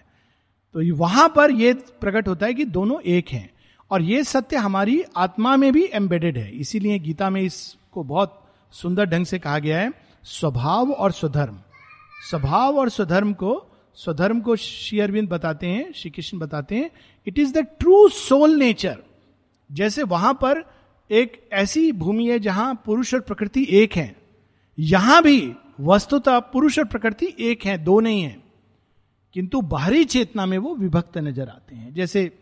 [0.74, 3.50] तो वहाँ पर यह प्रकट होता है कि दोनों एक हैं।
[3.90, 8.38] और ये सत्य हमारी आत्मा में भी एम्बेडेड है। इसीलिए गीता में इसको बहुत
[8.72, 9.92] सुंदर ढंग से कहा गया है,
[10.22, 11.58] स्वभाव और स्वधर्म।
[12.30, 16.90] स्वभाव और स्वधर्म को स्वधर्म को श्री अरविंद बताते हैं श्री कृष्ण बताते हैं
[17.26, 18.98] it is the true soul nature
[19.70, 20.62] जैसे वहाँ पर
[21.10, 24.16] एक ऐसी भूमि है जहाँ पुरुष और प्रकृति एक है।
[24.78, 28.42] यहाँ भी वस्तुतः पुरुष और प्रकृति एक है, दो नहीं है।
[29.34, 32.38] किंतु बाहरी चेतना में वो विभक्त नज़र आते हैं। जैसे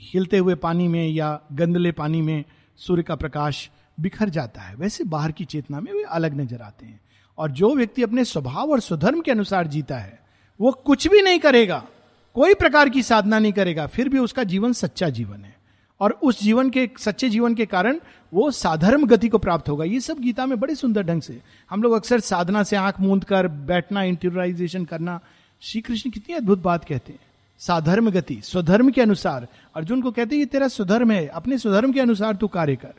[0.00, 2.44] हिलते हुए पानी में या गंदले पानी में
[2.76, 6.86] सूर्य का प्रकाश बिखर जाता है, वैसे बाहर की चेतना में वे अलग नज़र आते
[6.86, 7.00] हैं।
[7.38, 10.20] और जो व्यक्ति अपने स्वभाव और स्वधर्म के अनुसार जीता है,
[10.60, 11.86] वो कुछ भी नहीं करेगा,
[12.34, 15.57] कोई प्रकार की साधना नहीं करेगा, फिर भी उसका जीवन सच्चा जीवन है।
[16.00, 17.98] और उस जीवन के, सच्चे जीवन के कारण
[18.32, 21.82] वो साधर्म गति को प्राप्त होगा। ये सब गीता में बड़े सुंदर ढंग से। हम
[21.82, 25.20] लोग अक्सर साधना से आँख मूंद कर, बैठना इंटरलाइजेशन करना
[25.62, 27.20] श्री कृष्ण कितनी अद्भुत बात कहते हैं।
[27.60, 31.92] साधर्म गति, स्वधर्म के अनुसार। अर्जुन को कहते हैं, ये तेरा स्वधर्म है, अपने स्वधर्म
[31.92, 32.94] के अनुसार तू कार्य कर।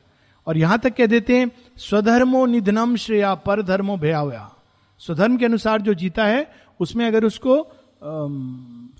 [0.47, 4.49] और यहाँ तक कह देते हैं, स्वधर्मो निधनम श्रेया पर धर्मो भयावया।
[5.01, 7.61] स्वधर्म के अनुसार जो जीता है, उसमें अगर उसको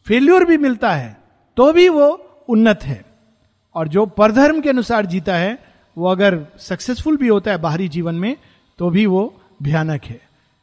[0.05, 1.17] फेल्योर भी मिलता है
[1.57, 2.07] तो भी वो
[2.49, 3.03] उन्नत है।
[3.75, 5.57] और जो परधर्म के अनुसार जीता है,
[5.97, 8.35] वो अगर सक्सेसफुल भी होता है बाहरी जीवन में
[8.79, 10.19] तो भी वो भयानक है।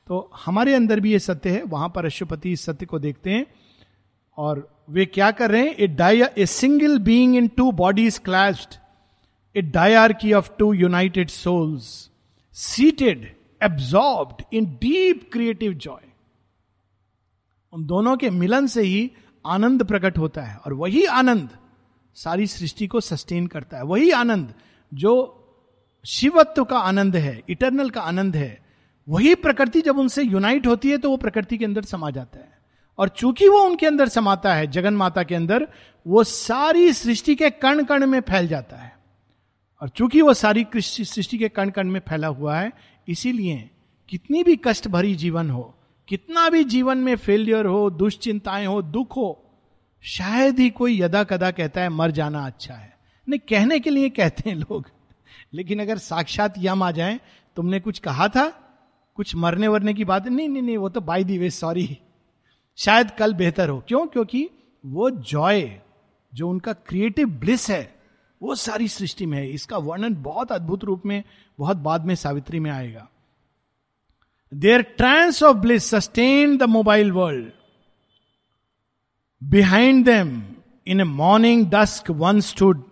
[0.08, 3.46] तो हमारे अंदर भी ये सत्य है, वहाँ पर अशुपति इस सत्य को देखते हैं,
[4.38, 5.74] और वे क्या कर रहे हैं?
[5.74, 8.74] A die a single being in two bodies clasped
[9.54, 11.88] a dyarchy of two united souls
[12.56, 13.26] seated
[13.60, 16.04] absorbed in deep creative joy
[17.72, 19.10] उन दोनों के मिलन से ही
[19.44, 21.48] आनंद प्रकट होता है, और वही आनंद
[22.16, 24.55] सारी सृष्टि को सस्टेन करता है। वही आनंद
[24.92, 25.12] जो
[26.05, 28.66] शिवत्व का आनंद है इटरनल का आनंद है,
[29.09, 32.55] वही प्रकृति जब उनसे यूनाइट होती है तो वो प्रकृति के अंदर समा जाता है।
[32.98, 35.66] और चूँकि वो उनके अंदर समाता है, जगन माता के अंदर,
[36.07, 38.94] वो सारी सृष्टि के कण कण में फैल जाता है।
[39.83, 42.72] और चूँकि वो सारी सृष्टि के कण कण में फैला हुआ है,
[43.09, 43.70] इसीलिए
[44.09, 45.74] कितनी भी कष्ट भरी जीवन हो,
[46.09, 49.42] कितना भी जीवन में फेलियर हो, दुश्चिंताएँ हो, दुख हो
[50.02, 54.09] शायद ही कोई यदा कदा कहता है, मर जाना अच्छा है। नहीं, कहने के लिए
[54.09, 54.90] कहते हैं लोग।
[55.54, 57.20] लेकिन अगर साक्षात यम आ जाए,
[57.56, 58.48] तुमने कुछ कहा था?
[59.14, 60.26] कुछ मरने वरने की बात?
[60.26, 61.98] नहीं नहीं नहीं, वो तो बाई दी वे सॉरी
[62.76, 64.06] शायद कल बेहतर हो। क्यों?
[64.06, 64.50] क्योंकि
[64.87, 65.78] वो जॉय
[66.35, 67.94] जो उनका क्रिएटिव ब्लिस है,
[68.42, 71.24] वो सारी सृष्टि में है। इसका वर्णन बहुत अद्भुत रूप में,
[71.59, 73.09] बहुत बाद में सावित्री में आएगा।
[74.54, 77.48] Their trance of bliss sustain the mobile world
[79.46, 80.42] behind them
[80.87, 82.82] in a morning dusk one stood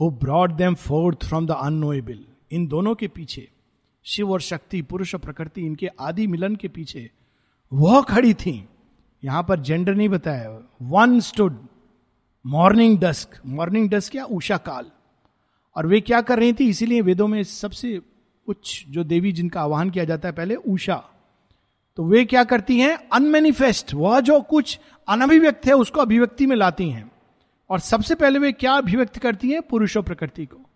[0.00, 3.50] who brought them forth from the unknowable इन दोनों के पीछे,
[4.04, 7.10] शिव और शक्ति, पुरुष और प्रकृति, इनके आदि मिलन के पीछे,
[7.72, 8.68] वह खड़ी थी।
[9.24, 11.66] यहाँ पर जेंडर नहीं बताया। One stood
[12.46, 14.24] morning dusk morning dusk क्या?
[14.24, 14.90] उषा काल।
[15.76, 16.68] और वे क्या कर रही थी?
[16.68, 18.00] इसीलिए वेदों में सबसे
[18.48, 21.08] उच्च जो देवी जिनका आह्वान किया जाता है पहले उषा।
[21.96, 22.98] तो वे क्या करती हैं?
[23.12, 27.12] अनमेनिफेस्ट, वह जो कुछ अनभिव्यक्त है, उसको अभिव्यक्ति में लाती हैं।
[27.70, 29.62] और सबसे पहले वे क्या अभिव्यक्त करती हैं?
[29.62, 30.70] पुरुषों प्रकृति को।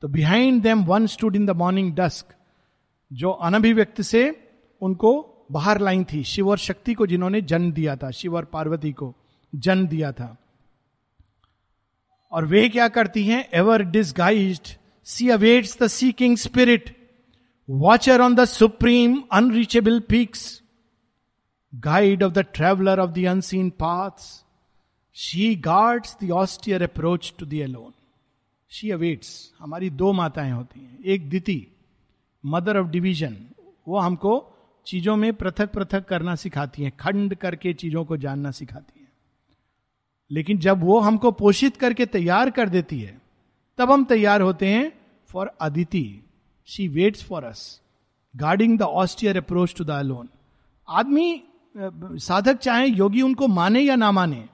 [0.00, 2.34] तो behind them one stood in the morning dusk
[3.12, 4.50] जो अनभिव्यक्त से
[4.80, 8.92] उनको बाहर लाई थी। शिव और शक्ति को जिन्होंने जन्म दिया था, शिव और पार्वती
[8.92, 9.14] को
[9.54, 10.36] जन्म दिया था।
[12.32, 13.48] और वे क्या करती हैं?
[13.54, 16.97] Ever disguised she awaits the seeking spirit
[17.70, 20.62] watcher on the supreme unreachable peaks
[21.74, 24.44] guide of the traveller of the unseen paths
[25.14, 27.92] she guards the austere approach to the alone
[28.68, 31.66] she awaits हमारी दो माताएँ होती हैं। एक दिति
[32.46, 33.36] mother of division
[33.88, 34.52] वो हमको
[34.86, 39.12] चीज़ों में पृथक पृथक करना सिखाती हैं। खंड करके चीज़ों को जानना सिखाती हैं।
[40.30, 43.20] लेकिन जब वो हमको पोषित करके तैयार कर देती है,
[43.78, 44.92] तब हम तैयार होते हैं
[45.26, 46.24] for Aditi
[46.68, 47.80] she waits for us
[48.34, 50.28] guarding the austere approach to the alone
[50.88, 51.42] आदमी
[51.74, 54.44] साधक चाहे, योगी उनको माने या ना माने,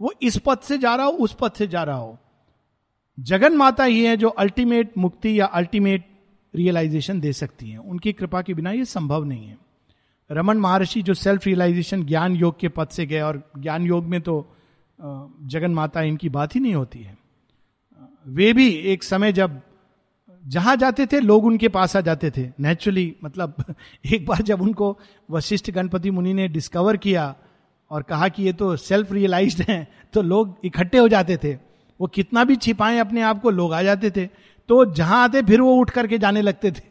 [0.00, 2.18] वो इस पथ से जा रहा हो, उस पथ से जा रहा हो।
[3.18, 6.04] जगन माता ही है जो अल्टीमेट मुक्ति या अल्टीमेट
[6.54, 9.58] रियलाइजेशन दे सकती है। उनकी कृपा के बिना ये संभव नहीं है।
[10.30, 14.20] रमन महर्षि जो सेल्फ रियलाइजेशन ज्ञान योग के पद से गए और ज्ञान योग में
[14.20, 14.34] तो
[14.98, 17.16] जगन माता इनकी बात ही नहीं होती है।
[18.26, 19.60] वे भी एक समय जब
[20.46, 23.74] जहाँ जाते थे, लोग उनके पास आ जाते थे। नेचुरली मतलब
[24.12, 24.98] एक बार जब उनको
[25.30, 27.34] वशिष्ठ गणपति मुनि ने डिस्कवर किया
[27.90, 31.58] और कहा कि ये तो सेल्फ रियलाइज्ड हैं तो लोग इकट्ठे हो जाते थे।
[32.00, 34.26] वो कितना भी छिपाएँ अपने आप को, लोग आ जाते थे।
[34.68, 36.82] तो जहाँ आते, फिर वो उठ करके जाने लगते थे।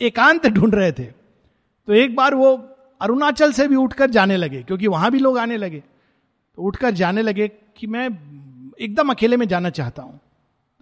[0.00, 1.04] एकांत ढूंढ रहे थे।
[1.86, 2.68] तो एक बार वो
[3.00, 5.82] अरुणाचल से भी उठकर जाने लगे, क्योंकि वहाँ भी लोग आने लगे।
[6.56, 8.08] तो उठकर जाने लगे कि मैं
[8.80, 10.20] एकदम अकेले में जाना चाहता हूँ।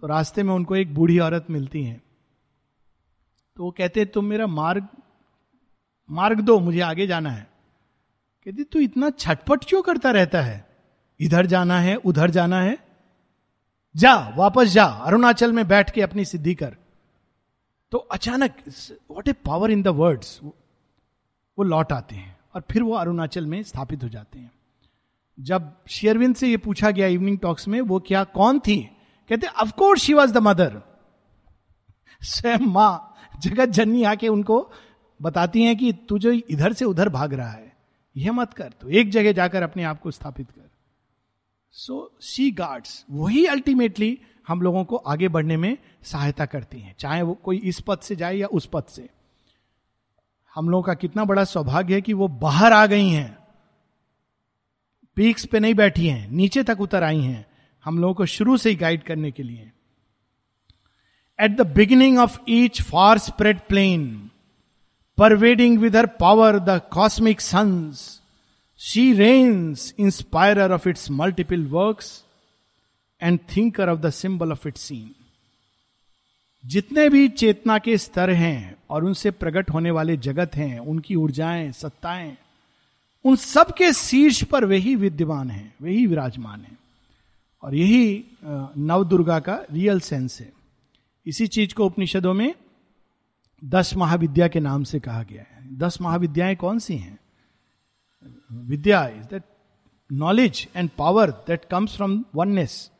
[0.03, 2.01] तो रास्ते में उनको एक बूढ़ी औरत मिलती है।
[3.57, 4.87] तो वो कहते तुम मेरा मार्ग
[6.11, 7.49] मार्ग दो, मुझे आगे जाना है।
[8.45, 10.69] कहती, तू इतना छटपट क्यों करता रहता है?
[11.19, 12.77] इधर जाना है, उधर जाना है।
[13.95, 16.77] जा, वापस जा, अरुणाचल में बैठ के अपनी सिद्धि कर।
[17.91, 18.55] तो अचानक
[19.11, 23.63] what a power in the words वो लौट आते हैं और फिर वो अरुणाचल में
[23.63, 24.51] स्थापित हो जाते हैं।
[25.39, 28.92] जब शेयरविंद से ये पूछा गया इवनिंग टॉक्स में, वो क्या, कौन थी?
[29.29, 30.81] कहते of course she was the mother
[32.21, 34.59] स्वयं माँ जगत जननी आके उनको
[35.19, 37.71] बताती हैं कि तू जो इधर से उधर भाग रहा है,
[38.15, 40.69] यह मत कर तो एक जगह जाकर अपने आप को स्थापित कर।
[41.75, 47.21] सो सी गार्ड्स वही अल्टीमेटली हम लोगों को आगे बढ़ने में सहायता करती हैं, चाहे
[47.21, 49.07] वो कोई इस पद से जाए या उस पद से।
[50.53, 53.37] हम लोगों का कितना बड़ा सौभाग्य है कि वो बाहर आ गई हैं,
[55.17, 57.45] पीक्स पे नहीं बैठी हैं, नीचे तक उतर आई हैं।
[57.85, 59.71] हम लोगों को शुरू से ही गाइड करने के लिए।
[61.41, 64.29] At the beginning of each far spread plane
[65.17, 68.21] pervading with her power the cosmic suns
[68.77, 72.23] she reigns inspirer of its multiple works
[73.21, 75.15] and thinker of the symbol of it scene
[76.65, 81.71] जितने भी चेतना के स्तर हैं और उनसे प्रकट होने वाले जगत हैं, उनकी ऊर्जाएँ,
[81.71, 82.37] सत्ताएँ,
[83.25, 86.82] उन सब के शीर्ष पर वही विद्यमान है वही विराजमान है।
[87.63, 88.23] और यही
[88.77, 90.51] नव दुर्गा का रियल सेंस है।
[91.25, 92.53] इसी चीज़ को उपनिषदों में
[93.63, 97.19] दस महाविद्या के नाम से कहा गया है। दस महाविद्याएँ कौन सी हैं?
[98.51, 99.43] Vidya is that
[100.11, 102.91] knowledge and power that comes from oneness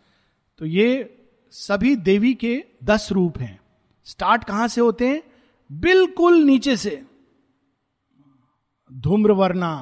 [0.58, 1.18] तो ये
[1.52, 3.60] सभी देवी के दस रूप हैं।
[4.06, 5.22] स्टार्ट कहाँ से होते हैं?
[5.72, 7.04] बिल्कुल नीचे से।
[8.92, 9.76] धूम्रवर्णा,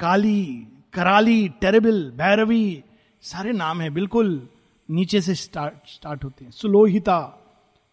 [0.00, 2.82] काली, कराली, टेरेबल, भैरवी
[3.24, 4.48] सारे नाम है, बिल्कुल
[4.88, 7.18] नीचे से स्टार्ट स्टार्ट होते हैं। सुलोहिता,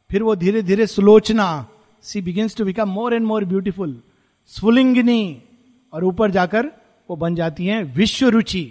[0.10, 1.68] फिर वो धीरे धीरे Sulochana
[2.04, 4.02] she begins to become more and more beautiful
[4.52, 5.42] स्फुलिंगिनी,
[5.94, 6.72] और ऊपर जाकर
[7.10, 8.66] वो बन जाती हैं विश्व रुचि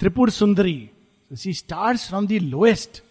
[0.00, 0.90] Tripura Sundari
[1.30, 3.02] she start from the lowest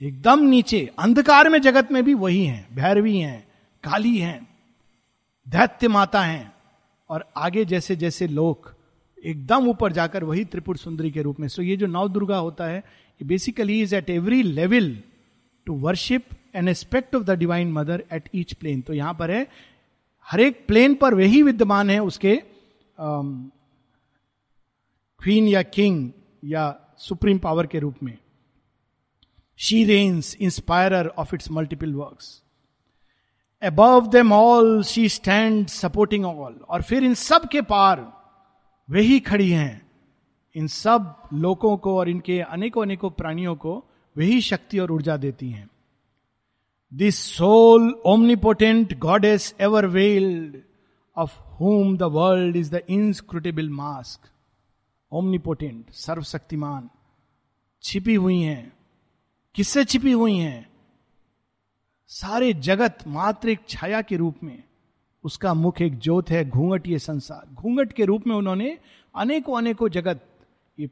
[0.00, 3.46] एकदम नीचे, अंधकार में जगत में भी वही हैं, भैरवी हैं,
[3.84, 4.46] काली हैं,
[5.46, 6.52] दैत्य माता हैं,
[7.10, 8.73] और आगे जैसे जैसे लोग
[9.24, 12.36] एकदम ऊपर जाकर वही त्रिपुर सुंदरी के रूप में। सो so, ये जो नव दुर्गा
[12.38, 12.82] होता है
[13.20, 14.96] basically is at every level
[15.66, 19.46] to worship an aspect of the divine mother at each plane तो यहाँ पर है,
[20.26, 22.36] हर एक प्लेन पर वही विद्यमान है उसके
[25.20, 26.10] क्वीन या किंग
[26.44, 28.16] या सुप्रीम पावर के रूप में।
[29.60, 32.18] She reigns inspirer of its multiple work
[33.62, 38.00] above them all she stand supporting all और फिर इन सब के पार
[38.90, 39.90] वही खड़ी हैं।
[40.54, 43.84] इन सब लोगों को और इनके अनेकों अनेकों प्राणियों को
[44.18, 45.70] वही शक्ति और ऊर्जा देती हैं।
[46.94, 50.62] This soul omnipotent goddess ever veiled
[51.16, 54.28] of whom the world is the inscrutable mask
[55.12, 56.90] omnipotent सर्वशक्तिमान
[57.82, 58.72] छिपी हुई हैं।
[59.54, 60.70] किससे छिपी हुई हैं?
[62.06, 64.63] सारे जगत मात्र एक छाया के रूप में।
[65.24, 68.76] उसका मुख एक ज्योत है, घूंघट ये संसार। घूंघट के रूप में उन्होंने
[69.14, 70.20] अनेकों अनेकों जगत,
[70.78, 70.86] ये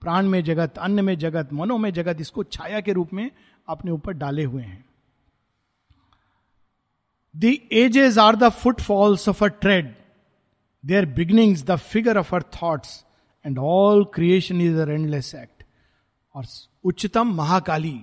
[0.00, 3.30] प्राण में जगत, अन्न में जगत, मनो में जगत, इसको छाया के रूप में
[3.68, 4.84] अपने ऊपर डाले हुए हैं।
[7.34, 8.48] The ages are the
[8.80, 9.94] footfalls of a tread
[10.84, 13.04] their beginnings the figure of her thoughts
[13.44, 15.64] and all creation is a endless act
[16.34, 16.44] और
[16.84, 18.00] उच्चतम Mahakali.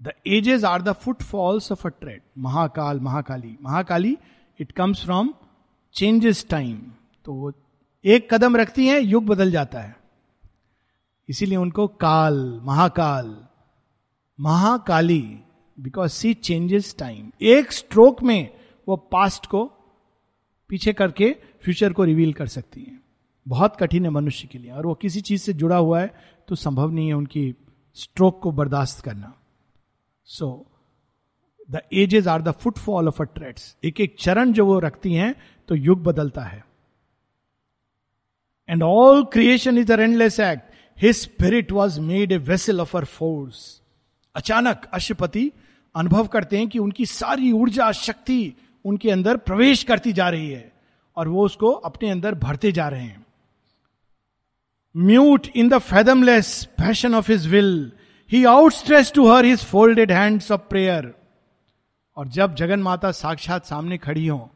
[0.00, 0.92] The ages are the
[1.22, 3.56] footfalls of a tread Mahakal, Mahakali.
[3.62, 4.16] Mahakali
[4.58, 5.34] it comes from
[5.94, 6.80] changes time
[7.24, 7.52] तो वो
[8.04, 9.96] एक कदम रखती हैं, युग बदल जाता है।
[11.28, 13.46] इसीलिए उनको Kal, Mahakal,
[14.40, 15.40] Mahakali
[15.80, 18.50] because she changes time एक स्ट्रोक में
[18.88, 19.64] वो पास्ट को
[20.68, 22.98] पीछे करके फ्यूचर को रिवील कर सकती है।
[23.48, 26.14] बहुत कठिन है मनुष्य के लिए। और वो किसी चीज़ से जुड़ा हुआ है
[26.48, 27.54] तो संभव नहीं है उनकी
[27.94, 29.32] स्ट्रोक को बर्दाश्त करना।
[30.24, 30.66] So
[31.70, 35.34] the ages are the footfall of a treads एक एक चरण जो वो रखती हैं
[35.68, 36.64] तो युग बदलता है।
[38.68, 40.62] And all creation is a endless act
[40.98, 43.80] his spirit was made a vessel of her force
[44.34, 45.50] अचानक अशुपति
[45.94, 48.54] अनुभव करते हैं कि उनकी सारी ऊर्जा, शक्ति
[48.84, 50.72] उनके अंदर प्रवेश करती जा रही है
[51.16, 53.26] और वो उसको अपने अंदर भरते जा रहे हैं।
[54.94, 57.92] Mute in the fathomless passion of his will
[58.32, 61.14] he outstretched to her his folded hands of prayer
[62.18, 64.50] और जब जगन माता साक्षात सामने खड़ी हो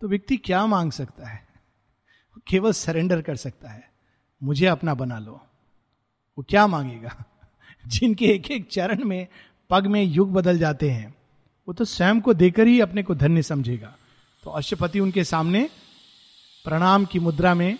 [0.00, 1.48] तो व्यक्ति क्या मांग सकता है?
[2.46, 3.90] केवल सरेंडर कर सकता है।
[4.42, 5.46] मुझे अपना बना लो।
[6.38, 7.24] वो क्या मांगेगा?
[7.86, 9.26] जिनके एक एक चरण में,
[9.70, 11.14] पग में युग बदल जाते हैं,
[11.68, 13.94] वो तो स्वयं को देकर ही अपने को धन्य समझेगा।
[14.44, 15.70] तो अश्वपति उनके सामने
[16.64, 17.78] प्रणाम की मुद्रा में,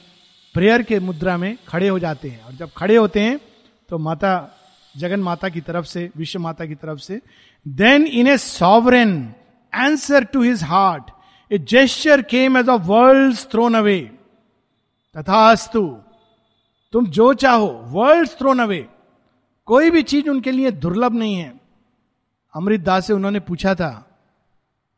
[0.55, 3.41] प्रेयर के मुद्रा में खड़े हो जाते हैं। और जब खड़े होते हैं
[3.89, 4.59] तो माता
[4.97, 7.21] जगन माता की तरफ़ से विश्व माता की तरफ़ से
[7.67, 9.13] then in a sovereign
[9.73, 11.11] answer to his heart
[11.51, 14.01] a gesture came as a world thrown away
[15.15, 15.83] तथास्तु,
[16.93, 18.87] तुम जो चाहो वर्ल्ड थ्रोन अवे
[19.69, 21.53] कोई भी चीज़ उनके लिए दुर्लभ नहीं है।
[22.55, 23.93] अमृत दास से उन्होंने पूछा था,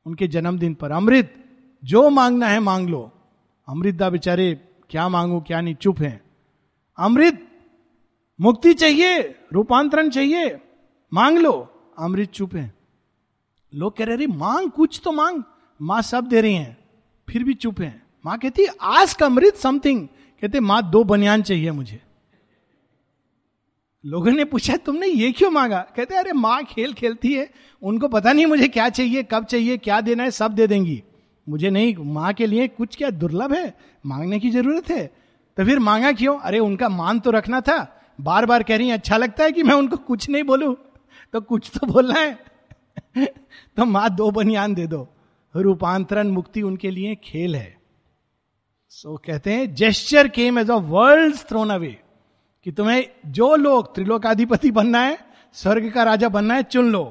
[0.06, 1.34] उनके जन्मदिन पर, अमृत,
[1.82, 3.10] जो मांगना है मांग लो।
[3.68, 4.54] अमृत दा बेचारे,
[4.90, 6.20] क्या मांगू, क्या नहीं, चुप है।
[6.98, 7.46] अमृत,
[8.38, 9.18] मुक्ति चाहिए,
[9.52, 10.56] रूपांतरण चाहिए,
[11.12, 11.54] मांग लो।
[11.98, 12.74] अमृत चुप है।
[13.74, 15.42] लोग कह रहे मांग कुछ तो मांग।
[15.82, 16.78] माँ सब दे रही हैं,
[17.30, 20.08] फिर भी चुप है। माँ कहती आस्क अमृत समथिंग
[20.42, 22.00] कहते, माँ, दो बनियान चाहिए मुझे।
[24.06, 25.86] लोगों ने पूछा, तुमने ये क्यों मांगा?
[25.96, 27.50] कहते, अरे, माँ खेल खेलती है।
[27.82, 31.02] उनको पता नहीं मुझे क्या चाहिए, कब चाहिए, क्या देना है, सब दे देंगी।
[31.48, 33.74] मुझे नहीं, माँ के लिए कुछ क्या दुर्लभ है?
[34.06, 35.06] मांगने की ज़रूरत है।
[35.56, 36.38] तो फिर मांगा क्यों?
[36.38, 39.74] अरे, उनका मान तो रखना था। बार बार कह रही अच्छा लगता है कि मैं
[39.74, 40.76] उनको कुछ नहीं बोलू।
[41.34, 43.26] तो कुछ तो बोलना है।
[43.76, 45.08] तो माँ दो बनियान दे दो।
[45.54, 47.76] रूपांतरण मुक्ति उनके लिए खेल है।
[48.88, 51.96] सो so, कहते हैं gesture came as a world thrown away
[52.66, 55.18] कि तुम्हें जो लोग त्रिलोकाधिपति बनना है
[55.52, 57.04] स्वर्ग का राजा बनना है चुन लो।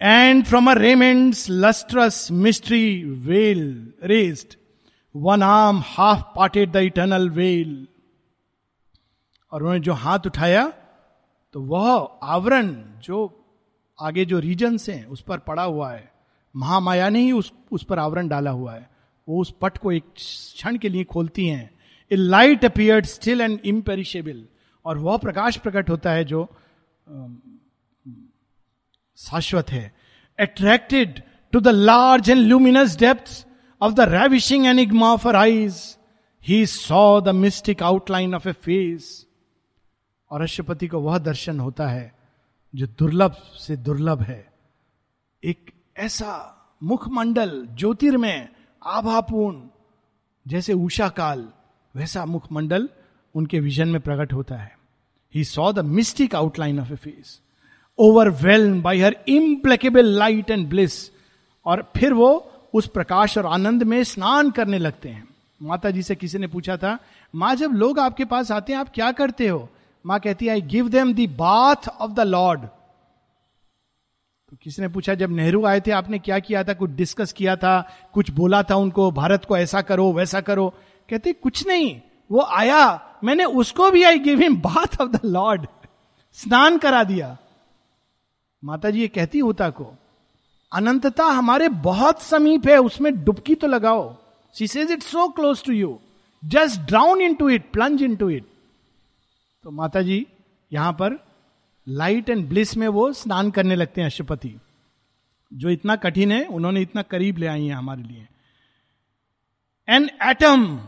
[0.00, 4.56] And from a raiment's lustrous mystery veil raised
[5.14, 7.86] one arm half parted the eternal veil
[9.52, 10.72] और उन्होंने जो हाथ उठाया
[11.56, 13.44] तो वह आवरण जो
[14.00, 16.12] आगे जो रीजन्स हैं, उस पर पड़ा हुआ है।
[16.56, 18.90] महामाया ने ही उस उस पर आवरण डाला हुआ है।
[19.28, 21.70] वो उस पट को एक क्षण के लिए खोलती हैं।
[22.10, 24.44] A light appeared still and imperishable
[24.84, 26.48] और वह प्रकाश प्रकट होता है जो
[29.16, 29.94] शाश्वत है।
[30.38, 33.46] Attracted to the large and luminous depth
[33.82, 35.98] of the ravishing enigma of eyes
[36.42, 39.25] he saw the mystic outline of a face
[40.30, 42.14] और अश्वपति को वह दर्शन होता है
[42.74, 44.52] जो दुर्लभ से दुर्लभ है।
[45.44, 46.52] एक ऐसा
[46.82, 48.48] मुखमंडल ज्योतिर्मय,
[48.86, 49.62] आभापूर्ण,
[50.46, 51.48] जैसे उषा काल,
[51.94, 52.88] वैसा मुखमंडल
[53.34, 54.78] उनके विजन में प्रकट होता है।
[55.34, 57.40] He saw the mystic outline of a face
[57.98, 61.10] overwhelmed by her implacable light and bliss
[61.66, 65.28] और फिर वो उस प्रकाश और आनंद में स्नान करने लगते हैं।
[65.62, 66.98] माता जी से किसी ने पूछा था,
[67.34, 69.68] माँ, जब लोग आपके पास आते हैं, आप क्या करते हो?
[70.06, 72.66] माँ कहती है I give them the bath of the lord
[74.50, 76.74] तो किसी ने पूछा, जब नेहरू आए थे, आपने क्या किया था?
[76.74, 77.80] कुछ डिस्कस किया था?
[78.12, 80.68] कुछ बोला था उनको, भारत को ऐसा करो, वैसा करो?
[81.08, 82.00] कहते, कुछ नहीं,
[82.30, 82.80] वो आया,
[83.24, 85.66] मैंने उसको भी I give him bath of the lord
[86.36, 87.36] स्नान करा दिया.
[88.62, 89.92] माता जी ये कहती होता को,
[90.72, 94.14] अनंतता हमारे बहुत समीप है, उसमें डुबकी तो लगाओ
[94.54, 95.98] she says it so close to you
[96.44, 98.46] just drown into it plunge into it
[99.66, 100.26] तो माता जी
[100.72, 101.14] यहाँ पर
[101.86, 104.52] लाइट एंड ब्लिस में वो स्नान करने लगते हैं अशुपति
[105.52, 108.26] जो इतना कठिन है, उन्होंने इतना करीब ले आई है हमारे लिए।
[109.88, 110.78] An atom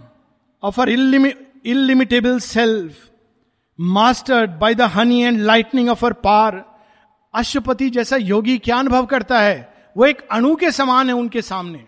[0.62, 3.10] of her illimitable self
[3.78, 6.64] mastered by the honey and lightning of her power
[7.34, 9.74] Ashwapati जैसा योगी क्या अनुभव करता है?
[9.96, 11.84] वो एक अणु के समान है उनके सामने।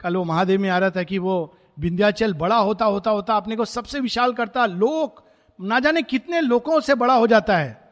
[0.00, 3.56] कल वो महादेव में आ रहा था कि वो विंध्याचल बड़ा होता होता होता अपने
[3.56, 5.24] को सबसे विशाल करता, लोक
[5.60, 7.90] ना जाने कितने लोगों से बड़ा हो जाता है।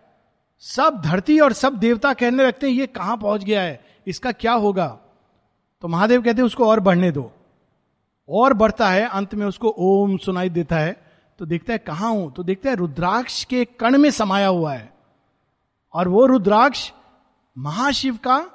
[0.58, 3.84] सब धरती और सब देवता कहने लगते हैं, ये कहाँ पहुँच गया है?
[4.06, 4.98] इसका क्या होगा?
[5.82, 7.32] तो महादेव कहते हैं, उसको और बढ़ने दो।
[8.28, 11.06] और बढ़ता है, अंत में उसको ओम सुनाई देता है।
[11.38, 12.32] तो देखता है, कहाँ हूँ?
[12.32, 14.92] तो देखता है, रुद्राक्ष के कण में समाया हुआ है।
[15.92, 16.92] और वो रुद्राक्ष
[17.58, 18.46] महाशिव का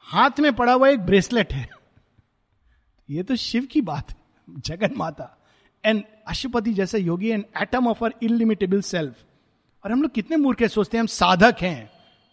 [0.00, 1.70] हाथ में पड़ा हुआ एक ब्रेसलेट है।
[3.10, 4.16] ये तो शिव की बात है
[4.50, 5.38] जगन माता
[5.84, 9.14] एंड अशुपति जैसे योगी and atom of her illimitable self
[9.84, 11.90] और हम लोग कितने मूर्ख सोचते हैं हम साधक हैं,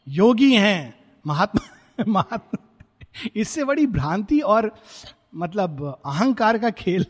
[0.08, 0.94] योगी हैं,
[1.28, 2.64] महात्मा महात्मा।
[3.36, 4.72] इससे बड़ी भ्रांति और
[5.36, 7.06] मतलब अहंकार का खेल।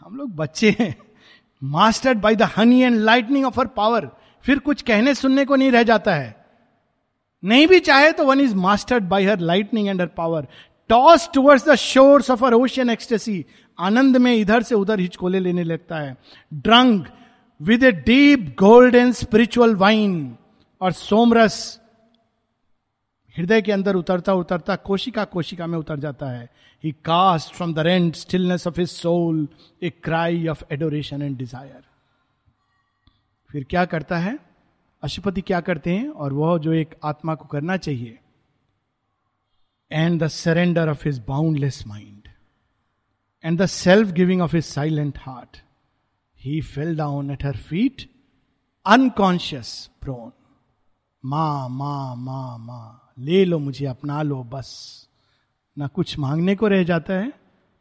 [0.00, 0.96] हम लोग बच्चे हैं
[1.62, 4.10] mastered by the honey and lightning of her power
[4.44, 6.44] फिर कुछ कहने सुनने को नहीं रह जाता है।
[7.44, 10.46] नहीं भी चाहे तो one is mastered by her lightning and her power
[10.88, 13.44] toss towards the shores of her ocean ecstasy
[13.78, 16.16] आनंद में इधर से उधर हिचकोले लेने लगता है।
[16.54, 17.06] Drunk
[17.60, 20.36] with a deep gold and spiritual wine
[20.80, 21.80] और सोमरस
[23.36, 26.48] हृदय के अंदर उतरता उतरता कोशिका कोशिका में उतर जाता है।
[26.84, 29.46] He cast from the rent stillness of his soul
[29.82, 31.82] a cry of adoration and desire
[33.50, 34.38] फिर क्या करता है?
[35.02, 36.08] अशुपति क्या करते हैं?
[36.08, 38.18] और वह जो एक आत्मा को करना चाहिए
[39.92, 42.28] and the surrender of his boundless mind
[43.44, 45.56] and the self giving of his silent heart
[46.40, 48.10] he fell down at her feet
[48.86, 50.32] unconscious prone
[51.24, 54.70] मा मा मा मा ले लो मुझे अपना लो बस
[55.78, 57.32] ना कुछ मांगने को रह जाता है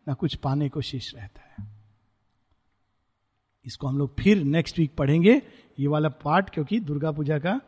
[0.07, 1.71] ना कुछ पाने को शेष रहता है
[3.65, 5.41] इसको हम लोग फिर नेक्स्ट वीक पढ़ेंगे।
[5.79, 7.61] ये वाला पार्ट क्योंकि दुर्गा पूजा का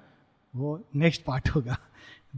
[0.56, 1.78] वो नेक्स्ट पार्ट होगा।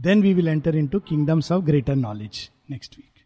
[0.00, 3.17] Then we will enter into kingdoms of greater knowledge next week.